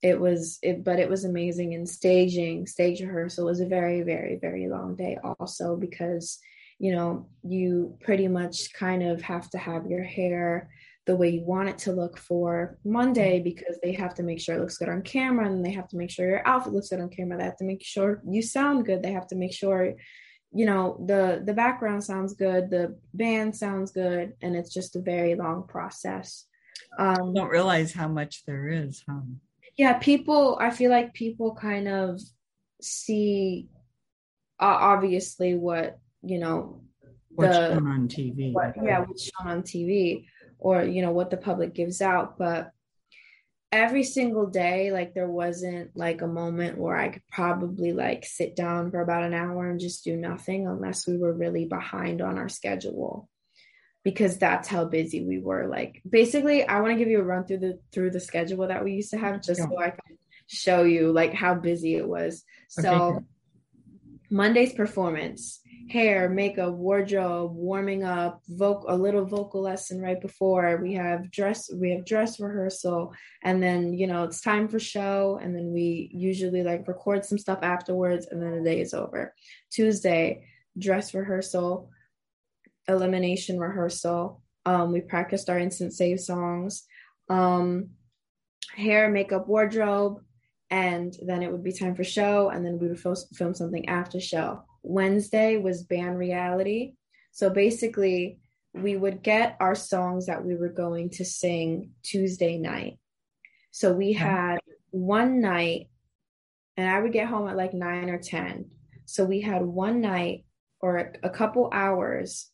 it 0.00 0.20
was 0.20 0.60
it 0.62 0.84
but 0.84 1.00
it 1.00 1.08
was 1.10 1.24
amazing 1.24 1.74
and 1.74 1.88
staging 1.88 2.68
stage 2.68 3.00
rehearsal 3.00 3.46
was 3.46 3.60
a 3.60 3.66
very 3.66 4.02
very 4.02 4.36
very 4.36 4.68
long 4.68 4.96
day 4.96 5.16
also 5.22 5.76
because 5.76 6.40
you 6.82 6.90
know, 6.90 7.28
you 7.44 7.96
pretty 8.02 8.26
much 8.26 8.72
kind 8.72 9.04
of 9.04 9.22
have 9.22 9.48
to 9.48 9.56
have 9.56 9.86
your 9.86 10.02
hair 10.02 10.68
the 11.06 11.14
way 11.14 11.28
you 11.28 11.44
want 11.44 11.68
it 11.68 11.78
to 11.78 11.92
look 11.92 12.18
for 12.18 12.76
Monday 12.84 13.38
because 13.38 13.78
they 13.80 13.92
have 13.92 14.14
to 14.14 14.24
make 14.24 14.40
sure 14.40 14.56
it 14.56 14.60
looks 14.60 14.78
good 14.78 14.88
on 14.88 15.00
camera 15.02 15.46
and 15.46 15.64
they 15.64 15.70
have 15.70 15.86
to 15.86 15.96
make 15.96 16.10
sure 16.10 16.28
your 16.28 16.46
outfit 16.46 16.72
looks 16.72 16.88
good 16.88 17.00
on 17.00 17.08
camera. 17.08 17.38
They 17.38 17.44
have 17.44 17.56
to 17.58 17.64
make 17.64 17.84
sure 17.84 18.20
you 18.28 18.42
sound 18.42 18.84
good. 18.84 19.00
They 19.00 19.12
have 19.12 19.28
to 19.28 19.36
make 19.36 19.52
sure 19.52 19.94
you 20.52 20.66
know 20.66 21.02
the 21.06 21.42
the 21.46 21.54
background 21.54 22.02
sounds 22.02 22.34
good, 22.34 22.68
the 22.68 22.98
band 23.14 23.54
sounds 23.54 23.92
good, 23.92 24.32
and 24.42 24.56
it's 24.56 24.74
just 24.74 24.96
a 24.96 25.00
very 25.00 25.36
long 25.36 25.68
process. 25.68 26.46
Um, 26.98 27.32
don't 27.32 27.48
realize 27.48 27.92
how 27.92 28.08
much 28.08 28.42
there 28.44 28.66
is, 28.66 29.04
huh? 29.08 29.20
Yeah, 29.76 29.98
people. 29.98 30.58
I 30.60 30.70
feel 30.70 30.90
like 30.90 31.14
people 31.14 31.54
kind 31.54 31.86
of 31.86 32.20
see 32.80 33.68
uh, 34.58 34.78
obviously 34.80 35.54
what 35.54 35.98
you 36.22 36.38
know 36.38 36.82
what's 37.30 37.56
the, 37.56 37.74
shown 37.74 37.86
on 37.86 38.08
TV. 38.08 38.52
What, 38.52 38.74
yeah, 38.82 39.00
what's 39.00 39.24
shown 39.24 39.48
on 39.50 39.62
TV 39.62 40.26
or 40.58 40.84
you 40.84 41.02
know 41.02 41.12
what 41.12 41.30
the 41.30 41.36
public 41.36 41.74
gives 41.74 42.00
out, 42.00 42.38
but 42.38 42.70
every 43.72 44.04
single 44.04 44.46
day 44.46 44.92
like 44.92 45.14
there 45.14 45.30
wasn't 45.30 45.96
like 45.96 46.20
a 46.20 46.26
moment 46.26 46.76
where 46.76 46.94
I 46.94 47.08
could 47.08 47.26
probably 47.30 47.92
like 47.92 48.26
sit 48.26 48.54
down 48.54 48.90
for 48.90 49.00
about 49.00 49.24
an 49.24 49.32
hour 49.32 49.68
and 49.70 49.80
just 49.80 50.04
do 50.04 50.14
nothing 50.14 50.66
unless 50.66 51.06
we 51.06 51.16
were 51.16 51.32
really 51.32 51.64
behind 51.64 52.20
on 52.20 52.38
our 52.38 52.50
schedule 52.50 53.30
because 54.04 54.36
that's 54.36 54.68
how 54.68 54.84
busy 54.84 55.24
we 55.24 55.38
were 55.38 55.66
like 55.68 56.02
basically 56.08 56.66
I 56.66 56.80
want 56.80 56.92
to 56.92 56.98
give 56.98 57.08
you 57.08 57.20
a 57.20 57.24
run 57.24 57.46
through 57.46 57.60
the 57.60 57.78
through 57.92 58.10
the 58.10 58.20
schedule 58.20 58.68
that 58.68 58.84
we 58.84 58.92
used 58.92 59.12
to 59.12 59.18
have 59.18 59.42
just 59.42 59.60
yeah. 59.60 59.68
so 59.68 59.78
I 59.78 59.90
can 59.90 60.18
show 60.48 60.82
you 60.82 61.10
like 61.12 61.32
how 61.32 61.54
busy 61.54 61.96
it 61.96 62.06
was. 62.06 62.44
So 62.68 62.92
okay. 62.92 63.24
Monday's 64.30 64.74
performance 64.74 65.60
hair, 65.92 66.30
makeup, 66.30 66.72
wardrobe, 66.72 67.54
warming 67.54 68.02
up, 68.02 68.40
vocal 68.48 68.88
a 68.88 68.96
little 68.96 69.26
vocal 69.26 69.60
lesson 69.60 70.00
right 70.00 70.20
before. 70.20 70.80
We 70.82 70.94
have 70.94 71.30
dress 71.30 71.70
we 71.70 71.90
have 71.90 72.06
dress 72.06 72.40
rehearsal 72.40 73.12
and 73.42 73.62
then, 73.62 73.92
you 73.92 74.06
know, 74.06 74.24
it's 74.24 74.40
time 74.40 74.68
for 74.68 74.78
show 74.78 75.38
and 75.42 75.54
then 75.54 75.70
we 75.70 76.10
usually 76.14 76.62
like 76.62 76.88
record 76.88 77.26
some 77.26 77.36
stuff 77.36 77.58
afterwards 77.62 78.26
and 78.30 78.40
then 78.42 78.56
the 78.56 78.64
day 78.70 78.80
is 78.80 78.94
over. 78.94 79.34
Tuesday, 79.70 80.46
dress 80.78 81.12
rehearsal, 81.12 81.90
elimination 82.88 83.58
rehearsal. 83.58 84.40
Um, 84.64 84.92
we 84.92 85.02
practiced 85.02 85.50
our 85.50 85.58
instant 85.58 85.92
save 85.92 86.20
songs. 86.20 86.84
Um, 87.28 87.90
hair, 88.74 89.10
makeup, 89.10 89.46
wardrobe, 89.46 90.22
and 90.70 91.14
then 91.26 91.42
it 91.42 91.52
would 91.52 91.62
be 91.62 91.72
time 91.72 91.94
for 91.94 92.04
show 92.04 92.48
and 92.48 92.64
then 92.64 92.78
we 92.78 92.88
would 92.88 92.98
film 92.98 93.54
something 93.54 93.90
after 93.90 94.18
show 94.18 94.64
Wednesday 94.82 95.56
was 95.56 95.84
band 95.84 96.18
reality. 96.18 96.94
So 97.32 97.50
basically, 97.50 98.38
we 98.74 98.96
would 98.96 99.22
get 99.22 99.56
our 99.60 99.74
songs 99.74 100.26
that 100.26 100.44
we 100.44 100.54
were 100.54 100.68
going 100.68 101.10
to 101.10 101.24
sing 101.24 101.92
Tuesday 102.02 102.58
night. 102.58 102.98
So 103.70 103.92
we 103.92 104.12
had 104.12 104.58
one 104.90 105.40
night, 105.40 105.88
and 106.76 106.88
I 106.88 107.00
would 107.00 107.12
get 107.12 107.28
home 107.28 107.48
at 107.48 107.56
like 107.56 107.74
nine 107.74 108.10
or 108.10 108.18
10. 108.18 108.70
So 109.04 109.24
we 109.24 109.40
had 109.40 109.62
one 109.62 110.00
night 110.00 110.44
or 110.80 111.12
a 111.22 111.30
couple 111.30 111.70
hours 111.72 112.50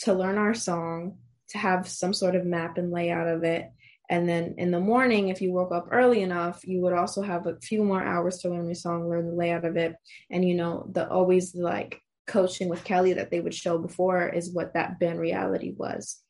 to 0.00 0.12
learn 0.12 0.38
our 0.38 0.54
song, 0.54 1.18
to 1.50 1.58
have 1.58 1.88
some 1.88 2.12
sort 2.12 2.34
of 2.34 2.44
map 2.44 2.76
and 2.76 2.90
layout 2.90 3.28
of 3.28 3.44
it, 3.44 3.70
and 4.12 4.28
then 4.28 4.56
in 4.58 4.70
the 4.70 4.78
morning, 4.78 5.30
if 5.30 5.40
you 5.40 5.52
woke 5.52 5.72
up 5.72 5.88
early 5.90 6.20
enough, 6.20 6.66
you 6.66 6.82
would 6.82 6.92
also 6.92 7.22
have 7.22 7.46
a 7.46 7.56
few 7.62 7.82
more 7.82 8.04
hours 8.04 8.36
to 8.40 8.50
learn 8.50 8.68
the 8.68 8.74
song, 8.74 9.08
learn 9.08 9.26
the 9.26 9.34
layout 9.34 9.64
of 9.64 9.78
it. 9.78 9.96
And 10.30 10.46
you 10.46 10.54
know, 10.54 10.86
the 10.92 11.08
always 11.08 11.54
like 11.54 11.98
coaching 12.26 12.68
with 12.68 12.84
Kelly 12.84 13.14
that 13.14 13.30
they 13.30 13.40
would 13.40 13.54
show 13.54 13.78
before 13.78 14.28
is 14.28 14.52
what 14.52 14.74
that 14.74 15.00
band 15.00 15.18
reality 15.18 15.72
was. 15.74 16.20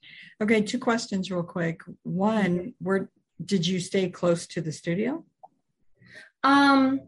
Okay, 0.40 0.62
two 0.62 0.78
questions 0.78 1.28
real 1.28 1.42
quick. 1.42 1.80
One, 2.04 2.72
where 2.78 3.10
did 3.44 3.66
you 3.66 3.80
stay 3.80 4.08
close 4.08 4.46
to 4.46 4.60
the 4.60 4.70
studio? 4.70 5.24
Um 6.44 7.00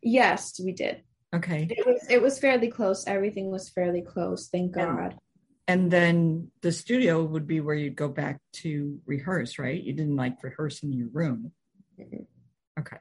yes, 0.00 0.60
we 0.64 0.70
did. 0.70 1.02
Okay. 1.34 1.66
It 1.68 1.84
was 1.84 2.06
it 2.08 2.22
was 2.22 2.38
fairly 2.38 2.68
close. 2.68 3.04
Everything 3.08 3.50
was 3.50 3.68
fairly 3.68 4.02
close, 4.02 4.46
thank 4.46 4.76
God 4.76 5.18
and 5.68 5.90
then 5.90 6.50
the 6.62 6.72
studio 6.72 7.22
would 7.22 7.46
be 7.46 7.60
where 7.60 7.74
you'd 7.74 7.94
go 7.94 8.08
back 8.08 8.40
to 8.54 8.98
rehearse 9.06 9.58
right? 9.58 9.80
You 9.80 9.92
didn't 9.92 10.16
like 10.16 10.42
rehearse 10.42 10.82
in 10.82 10.92
your 10.92 11.08
room. 11.08 11.52
Mm-hmm. 12.00 12.22
Okay. 12.80 12.96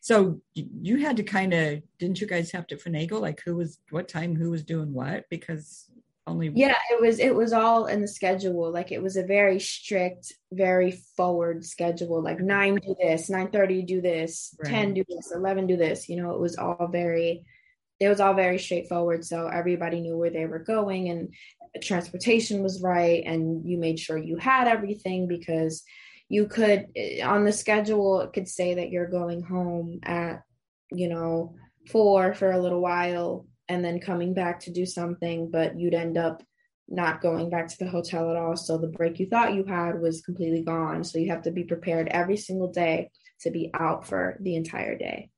So 0.00 0.40
you 0.54 0.98
had 0.98 1.18
to 1.18 1.22
kind 1.22 1.52
of 1.52 1.82
didn't 1.98 2.20
you 2.20 2.26
guys 2.26 2.52
have 2.52 2.66
to 2.68 2.76
finagle 2.76 3.20
like 3.20 3.42
who 3.44 3.56
was 3.56 3.78
what 3.90 4.08
time 4.08 4.34
who 4.34 4.50
was 4.50 4.62
doing 4.62 4.94
what? 4.94 5.28
Because 5.28 5.90
only 6.26 6.52
yeah 6.54 6.76
it 6.92 7.00
was 7.00 7.18
it 7.18 7.34
was 7.34 7.52
all 7.52 7.86
in 7.86 8.00
the 8.00 8.08
schedule. 8.08 8.72
Like 8.72 8.92
it 8.92 9.02
was 9.02 9.16
a 9.16 9.26
very 9.26 9.58
strict 9.58 10.32
very 10.52 10.92
forward 10.92 11.66
schedule. 11.66 12.22
Like 12.22 12.40
9 12.40 12.76
do 12.76 12.94
this 13.02 13.28
9 13.28 13.50
30 13.50 13.82
do 13.82 14.00
this 14.00 14.54
right. 14.62 14.70
10 14.70 14.94
do 14.94 15.04
this 15.08 15.32
11 15.34 15.66
do 15.66 15.76
this 15.76 16.08
you 16.08 16.16
know? 16.16 16.30
It 16.30 16.40
was 16.40 16.56
all 16.56 16.88
very 16.90 17.44
it 18.00 18.08
was 18.08 18.18
all 18.18 18.34
very 18.34 18.58
straightforward. 18.58 19.24
So 19.24 19.46
everybody 19.46 20.00
knew 20.00 20.16
where 20.16 20.30
they 20.30 20.46
were 20.46 20.58
going 20.58 21.10
and 21.10 21.34
transportation 21.82 22.62
was 22.62 22.82
right 22.82 23.22
and 23.24 23.68
you 23.68 23.78
made 23.78 24.00
sure 24.00 24.18
you 24.18 24.36
had 24.36 24.66
everything 24.66 25.28
because 25.28 25.84
you 26.28 26.46
could 26.46 26.86
eh, 26.96 27.22
on 27.24 27.44
the 27.44 27.52
schedule 27.52 28.22
it 28.22 28.32
could 28.32 28.48
say 28.48 28.74
that 28.74 28.90
you're 28.90 29.06
going 29.06 29.40
home 29.40 30.00
at 30.02 30.42
you 30.90 31.08
know 31.08 31.54
four 31.88 32.34
for 32.34 32.50
a 32.50 32.60
little 32.60 32.80
while 32.80 33.46
and 33.68 33.84
then 33.84 34.00
coming 34.00 34.34
back 34.34 34.58
to 34.58 34.72
do 34.72 34.84
something 34.84 35.48
but 35.48 35.78
you'd 35.78 35.94
end 35.94 36.18
up 36.18 36.42
not 36.88 37.20
going 37.20 37.50
back 37.50 37.68
to 37.68 37.78
the 37.78 37.88
hotel 37.88 38.32
at 38.32 38.36
all. 38.36 38.56
So 38.56 38.76
the 38.76 38.88
break 38.88 39.20
you 39.20 39.28
thought 39.28 39.54
you 39.54 39.62
had 39.62 40.00
was 40.00 40.22
completely 40.22 40.62
gone. 40.62 41.04
So 41.04 41.20
you 41.20 41.30
have 41.30 41.42
to 41.42 41.52
be 41.52 41.62
prepared 41.62 42.08
every 42.08 42.36
single 42.36 42.72
day 42.72 43.12
to 43.42 43.52
be 43.52 43.70
out 43.74 44.08
for 44.08 44.36
the 44.40 44.56
entire 44.56 44.98
day. 44.98 45.30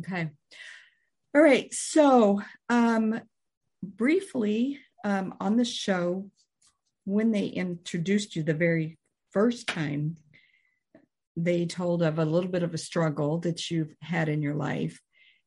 Okay 0.00 0.30
all 1.34 1.42
right 1.42 1.72
so 1.74 2.40
um 2.68 3.20
briefly 3.82 4.80
um, 5.04 5.34
on 5.38 5.56
the 5.56 5.64
show, 5.64 6.30
when 7.04 7.30
they 7.30 7.46
introduced 7.46 8.34
you 8.34 8.42
the 8.42 8.54
very 8.54 8.98
first 9.32 9.66
time, 9.66 10.16
they 11.36 11.66
told 11.66 12.02
of 12.02 12.18
a 12.18 12.24
little 12.24 12.50
bit 12.50 12.62
of 12.62 12.72
a 12.72 12.78
struggle 12.78 13.38
that 13.40 13.70
you've 13.70 13.94
had 14.00 14.30
in 14.30 14.40
your 14.40 14.54
life. 14.54 14.98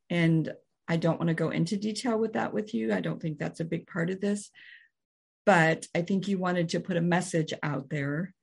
And 0.08 0.52
I 0.86 0.96
don't 0.96 1.18
want 1.18 1.28
to 1.28 1.34
go 1.34 1.50
into 1.50 1.76
detail 1.76 2.16
with 2.16 2.34
that 2.34 2.54
with 2.54 2.72
you. 2.72 2.94
I 2.94 3.00
don't 3.00 3.20
think 3.20 3.38
that's 3.38 3.60
a 3.60 3.64
big 3.64 3.86
part 3.88 4.10
of 4.10 4.20
this. 4.20 4.50
but 5.44 5.86
I 5.94 6.02
think 6.02 6.28
you 6.28 6.36
wanted 6.36 6.68
to 6.70 6.80
put 6.80 6.98
a 6.98 7.00
message 7.00 7.54
out 7.62 7.88
there 7.88 8.34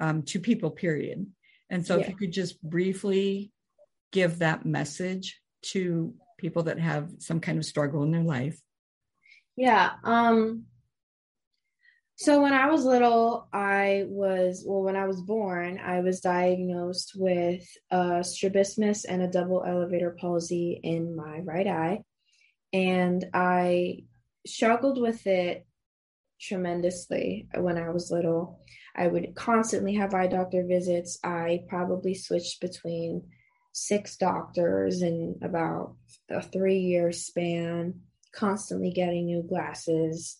um, 0.00 0.22
to 0.22 0.38
people, 0.38 0.70
period. 0.70 1.26
And 1.70 1.84
so, 1.84 1.96
yeah. 1.96 2.02
if 2.02 2.08
you 2.08 2.14
could 2.14 2.32
just 2.32 2.62
briefly 2.62 3.50
give 4.12 4.38
that 4.38 4.64
message 4.64 5.40
to 5.72 6.14
people 6.44 6.64
that 6.64 6.78
have 6.78 7.08
some 7.20 7.40
kind 7.40 7.56
of 7.56 7.64
struggle 7.64 8.02
in 8.02 8.10
their 8.10 8.22
life. 8.22 8.60
Yeah. 9.56 9.92
Um, 10.04 10.64
so 12.16 12.42
when 12.42 12.52
I 12.52 12.70
was 12.70 12.84
little, 12.84 13.48
I 13.50 14.04
was 14.06 14.62
well. 14.66 14.82
When 14.82 14.94
I 14.94 15.06
was 15.06 15.22
born, 15.22 15.80
I 15.82 16.00
was 16.00 16.20
diagnosed 16.20 17.12
with 17.16 17.66
a 17.90 18.22
strabismus 18.22 19.06
and 19.06 19.22
a 19.22 19.30
double 19.30 19.64
elevator 19.66 20.14
palsy 20.20 20.78
in 20.82 21.16
my 21.16 21.38
right 21.38 21.66
eye, 21.66 22.02
and 22.74 23.24
I 23.32 24.04
struggled 24.46 25.00
with 25.00 25.26
it 25.26 25.66
tremendously 26.38 27.48
when 27.54 27.78
I 27.78 27.88
was 27.88 28.10
little. 28.10 28.60
I 28.94 29.06
would 29.06 29.34
constantly 29.34 29.94
have 29.94 30.12
eye 30.12 30.26
doctor 30.26 30.62
visits. 30.68 31.18
I 31.24 31.64
probably 31.68 32.14
switched 32.14 32.60
between 32.60 33.22
six 33.74 34.16
doctors 34.16 35.02
in 35.02 35.38
about 35.42 35.96
a 36.30 36.40
three 36.40 36.78
year 36.78 37.12
span, 37.12 38.00
constantly 38.32 38.90
getting 38.90 39.26
new 39.26 39.42
glasses 39.42 40.38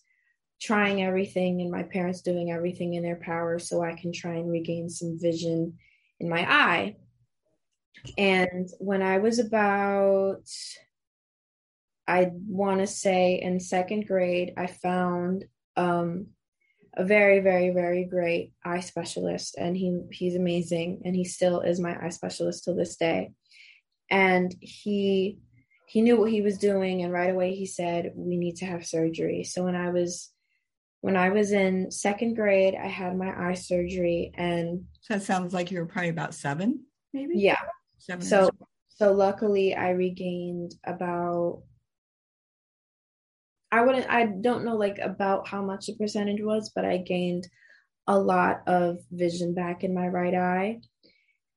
trying 0.61 1.03
everything 1.03 1.61
and 1.61 1.69
my 1.69 1.83
parents 1.83 2.21
doing 2.21 2.51
everything 2.51 2.93
in 2.93 3.03
their 3.03 3.17
power 3.17 3.59
so 3.59 3.83
I 3.83 3.93
can 3.93 4.11
try 4.11 4.35
and 4.35 4.49
regain 4.49 4.89
some 4.89 5.19
vision 5.19 5.77
in 6.19 6.29
my 6.29 6.49
eye. 6.49 6.95
And 8.17 8.69
when 8.79 9.01
I 9.01 9.17
was 9.17 9.39
about, 9.39 10.49
I 12.07 12.31
want 12.47 12.81
to 12.81 12.87
say 12.87 13.41
in 13.41 13.59
second 13.59 14.07
grade, 14.07 14.53
I 14.57 14.67
found 14.67 15.45
um, 15.75 16.27
a 16.97 17.03
very, 17.03 17.39
very, 17.39 17.71
very 17.71 18.05
great 18.05 18.53
eye 18.63 18.79
specialist, 18.79 19.55
and 19.57 19.75
he 19.75 19.99
he's 20.11 20.35
amazing, 20.35 21.01
and 21.05 21.15
he 21.15 21.23
still 21.23 21.61
is 21.61 21.79
my 21.79 21.97
eye 22.01 22.09
specialist 22.09 22.63
till 22.63 22.75
this 22.75 22.95
day. 22.95 23.31
And 24.09 24.55
he 24.61 25.39
he 25.87 26.01
knew 26.01 26.17
what 26.17 26.31
he 26.31 26.41
was 26.41 26.57
doing, 26.57 27.03
and 27.03 27.11
right 27.11 27.31
away 27.31 27.53
he 27.55 27.65
said 27.65 28.13
we 28.15 28.37
need 28.37 28.57
to 28.57 28.65
have 28.65 28.85
surgery. 28.85 29.43
So 29.43 29.63
when 29.63 29.75
I 29.75 29.89
was 29.89 30.31
when 31.01 31.15
I 31.15 31.29
was 31.29 31.51
in 31.51 31.91
second 31.91 32.35
grade, 32.35 32.75
I 32.75 32.87
had 32.87 33.17
my 33.17 33.49
eye 33.49 33.53
surgery, 33.55 34.31
and 34.35 34.85
so 35.01 35.15
that 35.15 35.23
sounds 35.23 35.53
like 35.53 35.71
you 35.71 35.79
were 35.79 35.85
probably 35.85 36.09
about 36.09 36.33
seven, 36.33 36.85
maybe. 37.13 37.33
Yeah. 37.35 37.59
Seven. 37.97 38.25
So, 38.25 38.49
so 38.89 39.11
luckily, 39.11 39.75
I 39.75 39.91
regained 39.91 40.75
about. 40.85 41.63
I 43.75 43.81
wouldn't. 43.81 44.09
I 44.09 44.25
don't 44.25 44.65
know 44.65 44.75
like 44.75 44.99
about 44.99 45.47
how 45.47 45.61
much 45.61 45.87
the 45.87 45.95
percentage 45.95 46.41
was, 46.41 46.71
but 46.75 46.85
I 46.85 46.97
gained 46.97 47.47
a 48.07 48.17
lot 48.17 48.61
of 48.67 48.99
vision 49.11 49.53
back 49.53 49.83
in 49.83 49.93
my 49.93 50.07
right 50.07 50.33
eye, 50.33 50.79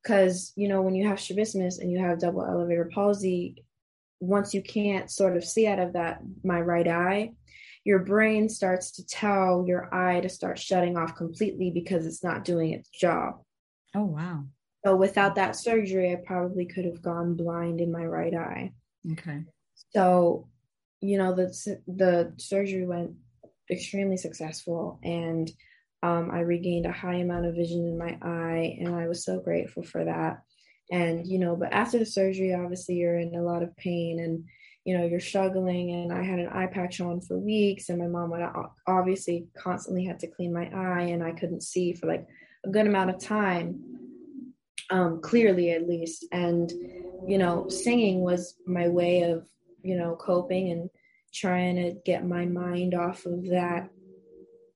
because 0.02 0.52
you 0.56 0.68
know 0.68 0.82
when 0.82 0.94
you 0.94 1.06
have 1.08 1.20
strabismus 1.20 1.78
and 1.78 1.92
you 1.92 1.98
have 2.00 2.20
double 2.20 2.44
elevator 2.44 2.90
palsy, 2.92 3.64
once 4.20 4.54
you 4.54 4.62
can't 4.62 5.10
sort 5.10 5.36
of 5.36 5.44
see 5.44 5.66
out 5.66 5.78
of 5.78 5.92
that 5.92 6.20
my 6.42 6.60
right 6.60 6.88
eye 6.88 7.32
your 7.84 8.00
brain 8.00 8.50
starts 8.50 8.90
to 8.90 9.06
tell 9.06 9.64
your 9.66 9.94
eye 9.94 10.20
to 10.20 10.28
start 10.28 10.58
shutting 10.58 10.98
off 10.98 11.16
completely 11.16 11.70
because 11.70 12.04
it's 12.04 12.22
not 12.22 12.44
doing 12.44 12.72
its 12.72 12.90
job. 12.90 13.40
Oh, 13.94 14.04
wow. 14.04 14.44
So 14.84 14.94
without 14.94 15.36
that 15.36 15.56
surgery, 15.56 16.12
I 16.12 16.16
probably 16.16 16.66
could 16.66 16.84
have 16.84 17.00
gone 17.00 17.34
blind 17.34 17.80
in 17.80 17.90
my 17.90 18.04
right 18.04 18.34
eye. 18.34 18.72
Okay. 19.12 19.44
So, 19.94 20.48
you 21.00 21.18
know, 21.18 21.34
the 21.34 21.48
the 21.86 22.32
surgery 22.36 22.86
went 22.86 23.12
extremely 23.70 24.16
successful, 24.16 24.98
and 25.02 25.50
um, 26.02 26.30
I 26.32 26.40
regained 26.40 26.86
a 26.86 26.92
high 26.92 27.16
amount 27.16 27.46
of 27.46 27.54
vision 27.54 27.86
in 27.86 27.98
my 27.98 28.18
eye, 28.22 28.76
and 28.80 28.94
I 28.94 29.08
was 29.08 29.24
so 29.24 29.40
grateful 29.40 29.82
for 29.82 30.04
that. 30.04 30.42
And 30.90 31.26
you 31.26 31.38
know, 31.38 31.56
but 31.56 31.72
after 31.72 31.98
the 31.98 32.06
surgery, 32.06 32.54
obviously, 32.54 32.96
you're 32.96 33.18
in 33.18 33.34
a 33.34 33.42
lot 33.42 33.62
of 33.62 33.76
pain, 33.76 34.20
and 34.20 34.44
you 34.88 34.96
know 34.96 35.04
you're 35.04 35.20
struggling 35.20 35.90
and 35.90 36.10
i 36.10 36.22
had 36.22 36.38
an 36.38 36.48
eye 36.48 36.66
patch 36.66 36.98
on 36.98 37.20
for 37.20 37.36
weeks 37.36 37.90
and 37.90 37.98
my 37.98 38.06
mom 38.06 38.30
would 38.30 38.40
obviously 38.86 39.46
constantly 39.54 40.02
had 40.02 40.18
to 40.18 40.26
clean 40.26 40.50
my 40.50 40.64
eye 40.74 41.02
and 41.02 41.22
i 41.22 41.30
couldn't 41.30 41.62
see 41.62 41.92
for 41.92 42.06
like 42.06 42.26
a 42.64 42.70
good 42.70 42.86
amount 42.86 43.10
of 43.10 43.18
time 43.18 43.78
um, 44.88 45.20
clearly 45.20 45.72
at 45.72 45.86
least 45.86 46.24
and 46.32 46.72
you 47.26 47.36
know 47.36 47.68
singing 47.68 48.20
was 48.20 48.54
my 48.66 48.88
way 48.88 49.24
of 49.24 49.46
you 49.82 49.96
know 49.96 50.16
coping 50.16 50.70
and 50.70 50.90
trying 51.32 51.76
to 51.76 51.94
get 52.04 52.26
my 52.26 52.46
mind 52.46 52.94
off 52.94 53.26
of 53.26 53.48
that 53.48 53.90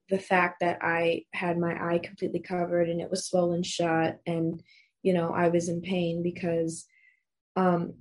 the 0.08 0.18
fact 0.18 0.60
that 0.60 0.78
i 0.82 1.22
had 1.32 1.58
my 1.58 1.72
eye 1.72 1.98
completely 1.98 2.40
covered 2.40 2.88
and 2.88 3.00
it 3.00 3.10
was 3.10 3.26
swollen 3.26 3.62
shut 3.62 4.20
and 4.26 4.62
you 5.02 5.12
know 5.12 5.32
i 5.32 5.48
was 5.48 5.68
in 5.68 5.80
pain 5.80 6.22
because 6.22 6.86
um 7.56 7.94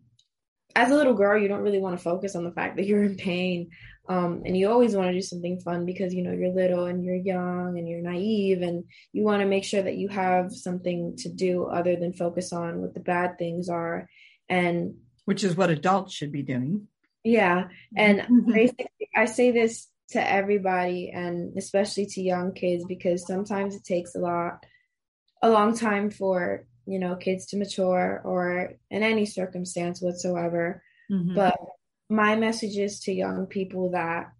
as 0.75 0.91
a 0.91 0.95
little 0.95 1.13
girl, 1.13 1.37
you 1.37 1.47
don't 1.47 1.61
really 1.61 1.79
want 1.79 1.97
to 1.97 2.03
focus 2.03 2.35
on 2.35 2.43
the 2.43 2.51
fact 2.51 2.77
that 2.77 2.85
you're 2.85 3.03
in 3.03 3.15
pain. 3.15 3.69
Um, 4.09 4.41
and 4.45 4.57
you 4.57 4.69
always 4.69 4.95
want 4.95 5.09
to 5.09 5.13
do 5.13 5.21
something 5.21 5.59
fun 5.59 5.85
because 5.85 6.13
you 6.13 6.23
know 6.23 6.31
you're 6.31 6.53
little 6.53 6.85
and 6.85 7.03
you're 7.03 7.15
young 7.15 7.77
and 7.77 7.87
you're 7.87 8.01
naive 8.01 8.61
and 8.61 8.83
you 9.13 9.23
want 9.23 9.41
to 9.41 9.47
make 9.47 9.63
sure 9.63 9.81
that 9.81 9.95
you 9.95 10.09
have 10.09 10.51
something 10.51 11.15
to 11.19 11.29
do 11.29 11.65
other 11.65 11.95
than 11.95 12.11
focus 12.11 12.51
on 12.51 12.81
what 12.81 12.93
the 12.93 12.99
bad 12.99 13.37
things 13.37 13.69
are 13.69 14.09
and 14.49 14.95
which 15.25 15.43
is 15.43 15.55
what 15.55 15.69
adults 15.69 16.13
should 16.13 16.31
be 16.31 16.41
doing 16.41 16.87
yeah 17.23 17.67
and 17.95 18.45
basically 18.47 18.87
i 19.15 19.25
say 19.25 19.51
this 19.51 19.87
to 20.09 20.31
everybody 20.31 21.11
and 21.13 21.57
especially 21.57 22.05
to 22.05 22.21
young 22.21 22.53
kids 22.53 22.83
because 22.87 23.25
sometimes 23.25 23.75
it 23.75 23.83
takes 23.83 24.15
a 24.15 24.19
lot 24.19 24.63
a 25.41 25.49
long 25.49 25.75
time 25.75 26.09
for 26.09 26.65
you 26.85 26.99
know 26.99 27.15
kids 27.15 27.47
to 27.47 27.57
mature 27.57 28.21
or 28.23 28.73
in 28.89 29.03
any 29.03 29.25
circumstance 29.25 30.01
whatsoever. 30.01 30.83
Mm-hmm. 31.11 31.35
but 31.35 31.57
my 32.09 32.35
message 32.35 32.77
is 32.77 33.01
to 33.01 33.13
young 33.13 33.45
people 33.45 33.91
that 33.91 34.31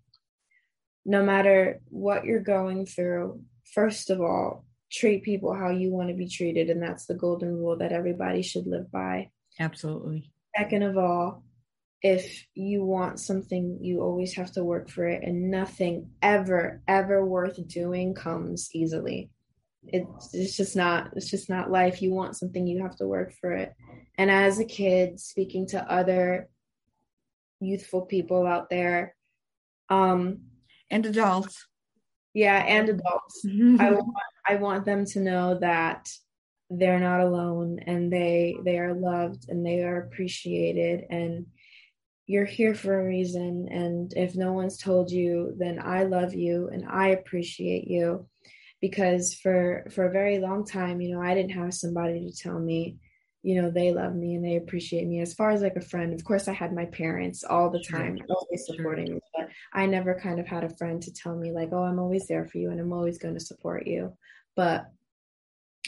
no 1.06 1.24
matter 1.24 1.82
what 1.90 2.26
you're 2.26 2.40
going 2.40 2.86
through 2.86 3.42
first 3.74 4.10
of 4.10 4.22
all 4.22 4.66
treat 4.92 5.24
people 5.24 5.54
how 5.54 5.70
you 5.70 5.90
want 5.90 6.10
to 6.10 6.16
be 6.16 6.28
treated 6.28 6.70
and 6.70 6.82
that's 6.82 7.06
the 7.06 7.14
golden 7.14 7.56
rule 7.56 7.78
that 7.78 7.94
everybody 7.94 8.42
should 8.42 8.68
live 8.68 8.92
by. 8.92 9.30
Absolutely. 9.60 10.32
Second 10.58 10.84
of 10.84 10.98
all 10.98 11.44
if 12.02 12.46
you 12.56 12.84
want 12.84 13.20
something 13.20 13.78
you 13.82 14.02
always 14.02 14.34
have 14.34 14.52
to 14.52 14.64
work 14.64 14.90
for 14.90 15.06
it 15.08 15.24
and 15.24 15.52
nothing 15.52 16.10
ever 16.22 16.82
ever 16.88 17.26
worth 17.26 17.66
doing 17.68 18.14
comes 18.14 18.70
easily. 18.74 19.30
It's 19.88 20.34
it's 20.34 20.58
just 20.58 20.76
not 20.76 21.12
it's 21.16 21.30
just 21.30 21.50
not 21.50 21.72
life. 21.72 22.02
You 22.02 22.12
want 22.12 22.38
something 22.38 22.66
you 22.66 22.82
have 22.84 22.96
to 22.98 23.08
work 23.08 23.34
for 23.40 23.52
it. 23.52 23.74
And 24.18 24.32
as 24.32 24.60
a 24.60 24.66
kid 24.66 25.20
speaking 25.20 25.68
to 25.68 25.92
other 25.92 26.50
youthful 27.60 28.02
people 28.02 28.48
out 28.48 28.70
there 28.70 29.16
um 29.90 30.40
and 30.90 31.06
adults. 31.06 31.68
Yeah 32.34 32.58
and 32.58 32.90
adults. 32.90 33.46
I 33.80 33.92
want 33.92 34.16
i 34.48 34.56
want 34.56 34.86
them 34.86 35.06
to 35.06 35.20
know 35.20 35.60
that 35.60 36.10
they're 36.72 37.00
not 37.00 37.20
alone 37.20 37.80
and 37.86 38.12
they 38.12 38.56
they 38.64 38.80
are 38.80 38.94
loved 38.94 39.50
and 39.50 39.64
they 39.66 39.84
are 39.84 40.02
appreciated 40.02 41.06
and 41.10 41.46
you're 42.28 42.46
here 42.46 42.74
for 42.74 43.00
a 43.00 43.06
reason 43.06 43.68
and 43.70 44.14
if 44.16 44.36
no 44.36 44.54
one's 44.54 44.78
told 44.78 45.12
you 45.12 45.54
then 45.58 45.80
i 45.84 46.04
love 46.04 46.34
you 46.34 46.70
and 46.72 46.86
i 46.90 47.10
appreciate 47.10 47.88
you 47.88 48.26
because 48.80 49.34
for 49.34 49.86
for 49.92 50.06
a 50.06 50.12
very 50.12 50.40
long 50.40 50.66
time 50.66 51.02
you 51.02 51.14
know 51.14 51.22
i 51.22 51.34
didn't 51.34 51.52
have 51.52 51.74
somebody 51.74 52.26
to 52.26 52.36
tell 52.36 52.60
me 52.60 52.98
you 53.44 53.60
know 53.60 53.72
they 53.72 53.92
love 53.92 54.16
me 54.16 54.36
and 54.36 54.46
they 54.46 54.56
appreciate 54.56 55.08
me 55.08 55.20
as 55.20 55.34
far 55.34 55.52
as 55.52 55.62
like 55.62 55.76
a 55.76 55.82
friend 55.82 56.14
of 56.14 56.24
course 56.24 56.48
i 56.48 56.54
had 56.54 56.74
my 56.74 56.86
parents 56.86 57.44
all 57.44 57.70
the 57.70 57.84
time 57.84 58.18
sure. 58.18 58.28
always 58.30 58.66
supporting 58.66 59.08
sure. 59.08 59.16
me 59.16 59.22
but 59.36 59.50
i 59.74 59.86
never 59.86 60.20
kind 60.20 60.40
of 60.40 60.48
had 60.48 60.64
a 60.64 60.76
friend 60.78 61.02
to 61.02 61.12
tell 61.12 61.36
me 61.36 61.52
like 61.52 61.70
oh 61.72 61.84
i'm 61.84 62.00
always 62.00 62.28
there 62.28 62.46
for 62.46 62.60
you 62.60 62.70
and 62.70 62.80
i'm 62.80 62.94
always 62.94 63.18
going 63.18 63.34
to 63.34 63.40
support 63.40 63.88
you 63.88 64.16
but 64.56 64.86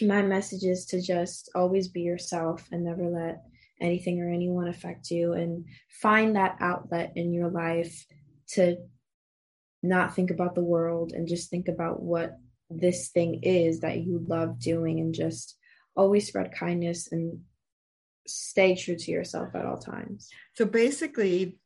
my 0.02 0.22
message 0.24 0.64
is 0.64 0.86
to 0.88 1.02
just 1.02 1.52
always 1.54 1.88
be 1.88 2.02
yourself 2.02 2.68
and 2.72 2.84
never 2.84 3.08
let 3.08 3.44
anything 3.82 4.22
or 4.22 4.30
anyone 4.30 4.68
affect 4.68 5.10
you 5.12 5.34
and 5.34 5.66
find 5.90 6.36
that 6.36 6.58
outlet 6.60 7.14
in 7.16 7.34
your 7.34 7.50
life 7.50 8.06
to 8.48 8.78
not 9.82 10.16
think 10.16 10.32
about 10.32 10.56
the 10.56 10.64
world 10.64 11.12
and 11.14 11.28
just 11.28 11.50
think 11.50 11.68
about 11.68 12.02
what 12.02 12.38
this 12.70 13.10
thing 13.10 13.42
is 13.44 13.82
that 13.82 14.00
you 14.00 14.24
love 14.28 14.60
doing 14.60 15.00
and 15.00 15.14
just 15.14 15.58
always 15.96 16.28
spread 16.28 16.54
kindness 16.54 17.12
and 17.12 17.42
stay 18.26 18.76
true 18.76 18.96
to 18.96 19.12
yourself 19.12 19.54
at 19.56 19.66
all 19.66 19.78
times. 19.78 20.30
So 20.54 20.66
basically, 20.66 21.58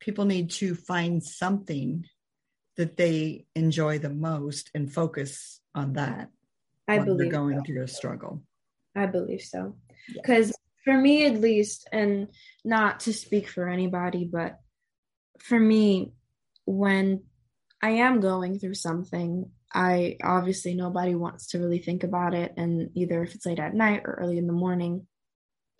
people 0.00 0.24
need 0.24 0.50
to 0.50 0.74
find 0.74 1.22
something 1.22 2.04
that 2.76 2.96
they 2.96 3.46
enjoy 3.54 3.98
the 3.98 4.10
most 4.10 4.70
and 4.74 4.92
focus 4.92 5.60
on 5.74 5.94
that. 5.94 6.30
I 6.88 6.98
believe 6.98 7.18
they're 7.18 7.40
going 7.40 7.58
so. 7.58 7.62
through 7.64 7.82
a 7.82 7.88
struggle. 7.88 8.42
I 8.96 9.06
believe 9.06 9.42
so. 9.42 9.76
Because. 10.14 10.52
For 10.84 10.96
me, 10.96 11.26
at 11.26 11.40
least, 11.40 11.88
and 11.92 12.28
not 12.64 13.00
to 13.00 13.12
speak 13.12 13.48
for 13.48 13.68
anybody, 13.68 14.28
but 14.30 14.58
for 15.38 15.58
me, 15.58 16.12
when 16.64 17.22
I 17.82 17.90
am 17.90 18.20
going 18.20 18.58
through 18.58 18.74
something. 18.74 19.50
I 19.72 20.16
obviously 20.22 20.74
nobody 20.74 21.14
wants 21.14 21.48
to 21.48 21.58
really 21.58 21.78
think 21.78 22.02
about 22.02 22.34
it. 22.34 22.52
And 22.56 22.90
either 22.94 23.22
if 23.22 23.34
it's 23.34 23.46
late 23.46 23.60
at 23.60 23.74
night 23.74 24.02
or 24.04 24.14
early 24.14 24.36
in 24.36 24.46
the 24.46 24.52
morning, 24.52 25.06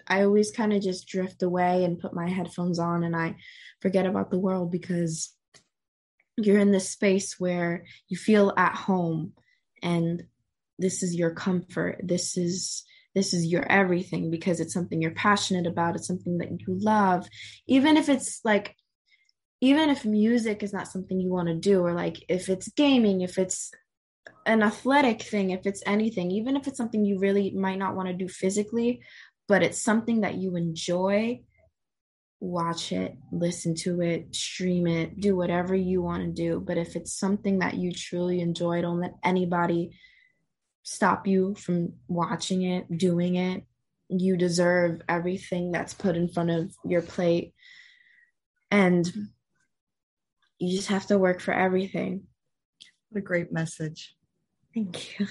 I 0.06 0.22
always 0.22 0.50
kind 0.50 0.72
of 0.72 0.82
just 0.82 1.08
drift 1.08 1.42
away 1.42 1.84
and 1.84 1.98
put 1.98 2.14
my 2.14 2.28
headphones 2.28 2.78
on 2.78 3.04
and 3.04 3.14
I 3.14 3.36
forget 3.80 4.06
about 4.06 4.30
the 4.30 4.38
world 4.38 4.70
because 4.70 5.32
you're 6.36 6.58
in 6.58 6.70
this 6.70 6.88
space 6.88 7.38
where 7.38 7.84
you 8.08 8.16
feel 8.16 8.52
at 8.56 8.74
home 8.74 9.32
and 9.82 10.24
this 10.78 11.02
is 11.02 11.14
your 11.14 11.32
comfort. 11.32 12.00
This 12.02 12.38
is 12.38 12.84
this 13.14 13.34
is 13.34 13.46
your 13.46 13.70
everything 13.70 14.30
because 14.30 14.60
it's 14.60 14.74
something 14.74 15.00
you're 15.00 15.10
passionate 15.12 15.66
about. 15.66 15.96
It's 15.96 16.06
something 16.06 16.38
that 16.38 16.50
you 16.50 16.78
love. 16.78 17.28
Even 17.66 17.96
if 17.96 18.08
it's 18.08 18.40
like 18.44 18.76
even 19.60 19.90
if 19.90 20.04
music 20.04 20.62
is 20.62 20.72
not 20.72 20.88
something 20.88 21.20
you 21.20 21.30
want 21.30 21.48
to 21.48 21.54
do 21.54 21.84
or 21.84 21.92
like 21.92 22.24
if 22.28 22.48
it's 22.48 22.68
gaming 22.70 23.20
if 23.20 23.36
it's 23.36 23.70
an 24.46 24.62
athletic 24.62 25.20
thing 25.20 25.50
if 25.50 25.66
it's 25.66 25.82
anything 25.84 26.30
even 26.30 26.56
if 26.56 26.66
it's 26.66 26.78
something 26.78 27.04
you 27.04 27.18
really 27.18 27.50
might 27.50 27.78
not 27.78 27.94
want 27.94 28.08
to 28.08 28.14
do 28.14 28.26
physically 28.26 29.02
but 29.48 29.62
it's 29.62 29.82
something 29.82 30.22
that 30.22 30.36
you 30.36 30.56
enjoy 30.56 31.38
watch 32.40 32.90
it 32.90 33.16
listen 33.32 33.74
to 33.74 34.00
it 34.00 34.34
stream 34.34 34.86
it 34.86 35.20
do 35.20 35.36
whatever 35.36 35.74
you 35.74 36.00
want 36.02 36.22
to 36.22 36.30
do. 36.30 36.58
But 36.58 36.78
if 36.78 36.96
it's 36.96 37.12
something 37.12 37.58
that 37.58 37.74
you 37.74 37.92
truly 37.92 38.40
enjoy 38.40 38.80
don't 38.80 39.00
let 39.00 39.14
anybody 39.22 39.90
stop 40.82 41.26
you 41.26 41.54
from 41.54 41.92
watching 42.08 42.62
it, 42.62 42.96
doing 42.96 43.36
it. 43.36 43.64
You 44.08 44.36
deserve 44.36 45.02
everything 45.08 45.72
that's 45.72 45.94
put 45.94 46.16
in 46.16 46.28
front 46.28 46.50
of 46.50 46.74
your 46.84 47.02
plate. 47.02 47.54
And 48.70 49.10
you 50.58 50.76
just 50.76 50.88
have 50.88 51.06
to 51.06 51.18
work 51.18 51.40
for 51.40 51.54
everything. 51.54 52.24
What 53.08 53.20
a 53.20 53.22
great 53.22 53.52
message. 53.52 54.14
Thank 54.74 55.18
you. 55.18 55.26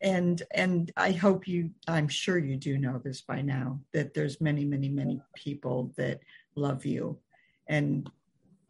And 0.00 0.40
and 0.52 0.90
I 0.96 1.12
hope 1.12 1.46
you 1.46 1.70
I'm 1.86 2.08
sure 2.08 2.38
you 2.38 2.56
do 2.56 2.78
know 2.78 3.00
this 3.04 3.20
by 3.20 3.42
now 3.42 3.80
that 3.92 4.14
there's 4.14 4.40
many 4.40 4.64
many 4.64 4.88
many 4.88 5.20
people 5.36 5.92
that 5.98 6.20
love 6.54 6.86
you 6.86 7.18
and 7.68 8.08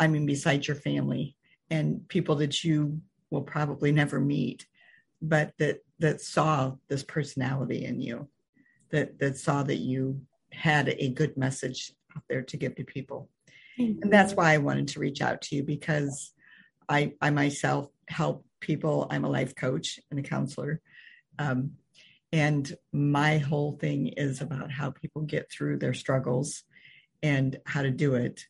I 0.01 0.09
mean 0.09 0.27
besides 0.27 0.67
your 0.67 0.77
family 0.77 1.37
and 1.71 2.09
people 2.09 2.35
that 2.37 2.65
you 2.65 3.01
will 3.31 3.43
probably 3.43 3.93
never 3.93 4.19
meet 4.19 4.67
but 5.21 5.53
that 5.59 5.79
that 5.99 6.21
saw 6.21 6.73
this 6.89 7.03
personality 7.03 7.85
in 7.85 8.01
you 8.01 8.29
that 8.91 9.19
that 9.19 9.37
saw 9.37 9.63
that 9.63 9.79
you 9.79 10.21
had 10.53 10.95
a 10.99 11.11
good 11.11 11.37
message 11.37 11.93
out 12.17 12.23
there 12.29 12.43
to 12.43 12.57
give 12.57 12.75
to 12.77 12.85
people. 12.85 13.29
And 13.79 14.13
that's 14.13 14.35
why 14.35 14.55
i 14.55 14.59
wanted 14.59 14.89
to 14.89 15.01
reach 15.01 15.21
out 15.23 15.43
to 15.43 15.57
you 15.57 15.63
because 15.63 16.33
i 16.89 17.13
i 17.21 17.31
myself 17.31 17.89
help 18.09 18.45
people. 18.61 19.07
I'm 19.11 19.25
a 19.25 19.31
life 19.31 19.55
coach 19.55 20.01
and 20.11 20.19
a 20.19 20.23
counselor. 20.23 20.81
Um, 21.39 21.73
and 22.33 22.71
my 22.93 23.39
whole 23.39 23.73
thing 23.73 24.09
is 24.09 24.41
about 24.41 24.71
how 24.71 24.91
people 24.91 25.23
get 25.23 25.51
through 25.51 25.79
their 25.79 25.95
struggles 25.95 26.65
and 27.23 27.59
how 27.65 27.83
to 27.83 27.91
do 27.91 28.15
it. 28.15 28.45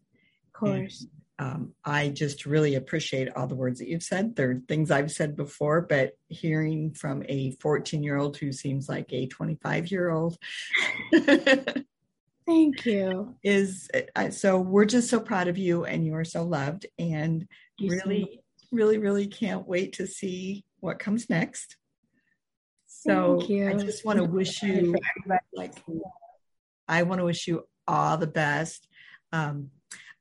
Of 0.46 0.52
course 0.52 1.07
um, 1.38 1.72
I 1.85 2.09
just 2.09 2.46
really 2.46 2.74
appreciate 2.74 3.35
all 3.37 3.46
the 3.46 3.55
words 3.55 3.79
that 3.79 3.88
you've 3.88 4.03
said. 4.03 4.35
They're 4.35 4.61
things 4.66 4.90
I've 4.90 5.12
said 5.12 5.37
before, 5.37 5.83
but 5.83 6.12
hearing 6.29 6.92
from 6.92 7.22
a 7.29 7.53
14 7.61 8.03
year 8.03 8.18
old 8.18 8.37
who 8.37 8.51
seems 8.53 8.88
like 8.88 9.12
a 9.12 9.27
25 9.27 9.90
year 9.90 10.11
old. 10.11 10.37
Thank 12.46 12.87
you. 12.87 13.37
Is 13.44 13.88
uh, 14.16 14.31
so 14.31 14.59
we're 14.59 14.85
just 14.87 15.11
so 15.11 15.20
proud 15.20 15.48
of 15.48 15.59
you 15.59 15.85
and 15.85 16.05
you 16.05 16.14
are 16.14 16.24
so 16.24 16.42
loved 16.42 16.87
and 16.98 17.46
really, 17.79 18.40
so 18.57 18.66
really, 18.72 18.98
really 18.98 19.27
can't 19.27 19.68
wait 19.68 19.92
to 19.94 20.07
see 20.07 20.64
what 20.81 20.98
comes 20.98 21.31
next. 21.31 21.77
So 22.87 23.40
I 23.40 23.74
just 23.74 24.05
want 24.05 24.18
to 24.18 24.24
wish 24.24 24.62
you 24.62 24.96
like 25.55 25.74
I 26.88 27.03
want 27.05 27.20
to 27.20 27.24
wish 27.24 27.46
you 27.46 27.68
all 27.87 28.16
the 28.16 28.27
best. 28.27 28.88
Um, 29.33 29.70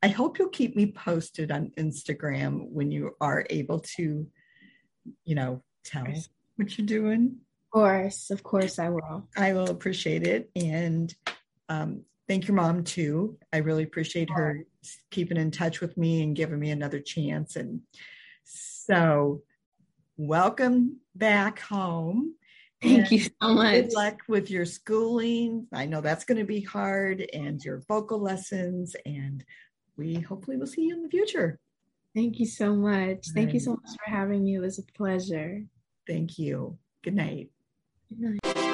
I 0.03 0.09
hope 0.09 0.37
you'll 0.37 0.49
keep 0.49 0.75
me 0.75 0.91
posted 0.91 1.51
on 1.51 1.71
Instagram 1.77 2.69
when 2.69 2.91
you 2.91 3.15
are 3.19 3.45
able 3.49 3.79
to, 3.97 4.27
you 5.23 5.35
know, 5.35 5.63
tell 5.83 6.05
what 6.55 6.77
you're 6.77 6.85
doing. 6.85 7.37
Of 7.65 7.71
course, 7.71 8.29
of 8.29 8.43
course, 8.43 8.79
I 8.79 8.89
will. 8.89 9.27
I 9.35 9.53
will 9.53 9.69
appreciate 9.69 10.25
it. 10.25 10.49
And 10.55 11.13
um, 11.67 12.03
thank 12.27 12.47
your 12.47 12.55
mom 12.55 12.83
too. 12.83 13.37
I 13.51 13.57
really 13.57 13.83
appreciate 13.83 14.29
her 14.29 14.65
keeping 15.11 15.37
in 15.37 15.51
touch 15.51 15.81
with 15.81 15.97
me 15.97 16.23
and 16.23 16.35
giving 16.35 16.59
me 16.59 16.69
another 16.69 16.99
chance. 16.99 17.55
And 17.55 17.81
so, 18.43 19.41
welcome 20.15 20.99
back 21.15 21.59
home. 21.59 22.35
Thank 22.81 22.99
and 22.99 23.11
you 23.11 23.19
so 23.19 23.53
much. 23.55 23.73
Good 23.73 23.93
luck 23.93 24.19
with 24.27 24.51
your 24.51 24.65
schooling. 24.65 25.67
I 25.73 25.87
know 25.87 26.01
that's 26.01 26.25
going 26.25 26.37
to 26.37 26.45
be 26.45 26.61
hard, 26.61 27.27
and 27.33 27.63
your 27.63 27.81
vocal 27.87 28.19
lessons, 28.19 28.95
and 29.05 29.43
we 29.97 30.15
hopefully 30.15 30.57
will 30.57 30.67
see 30.67 30.83
you 30.83 30.95
in 30.95 31.03
the 31.03 31.09
future. 31.09 31.59
Thank 32.15 32.39
you 32.39 32.45
so 32.45 32.75
much. 32.75 33.27
Thank 33.33 33.53
you 33.53 33.59
so 33.59 33.71
much 33.71 33.91
for 34.03 34.09
having 34.09 34.43
me. 34.43 34.55
It 34.55 34.59
was 34.59 34.79
a 34.79 34.83
pleasure. 34.83 35.63
Thank 36.07 36.39
you. 36.39 36.77
Good 37.03 37.15
night. 37.15 37.49
Good 38.09 38.39
night. 38.43 38.66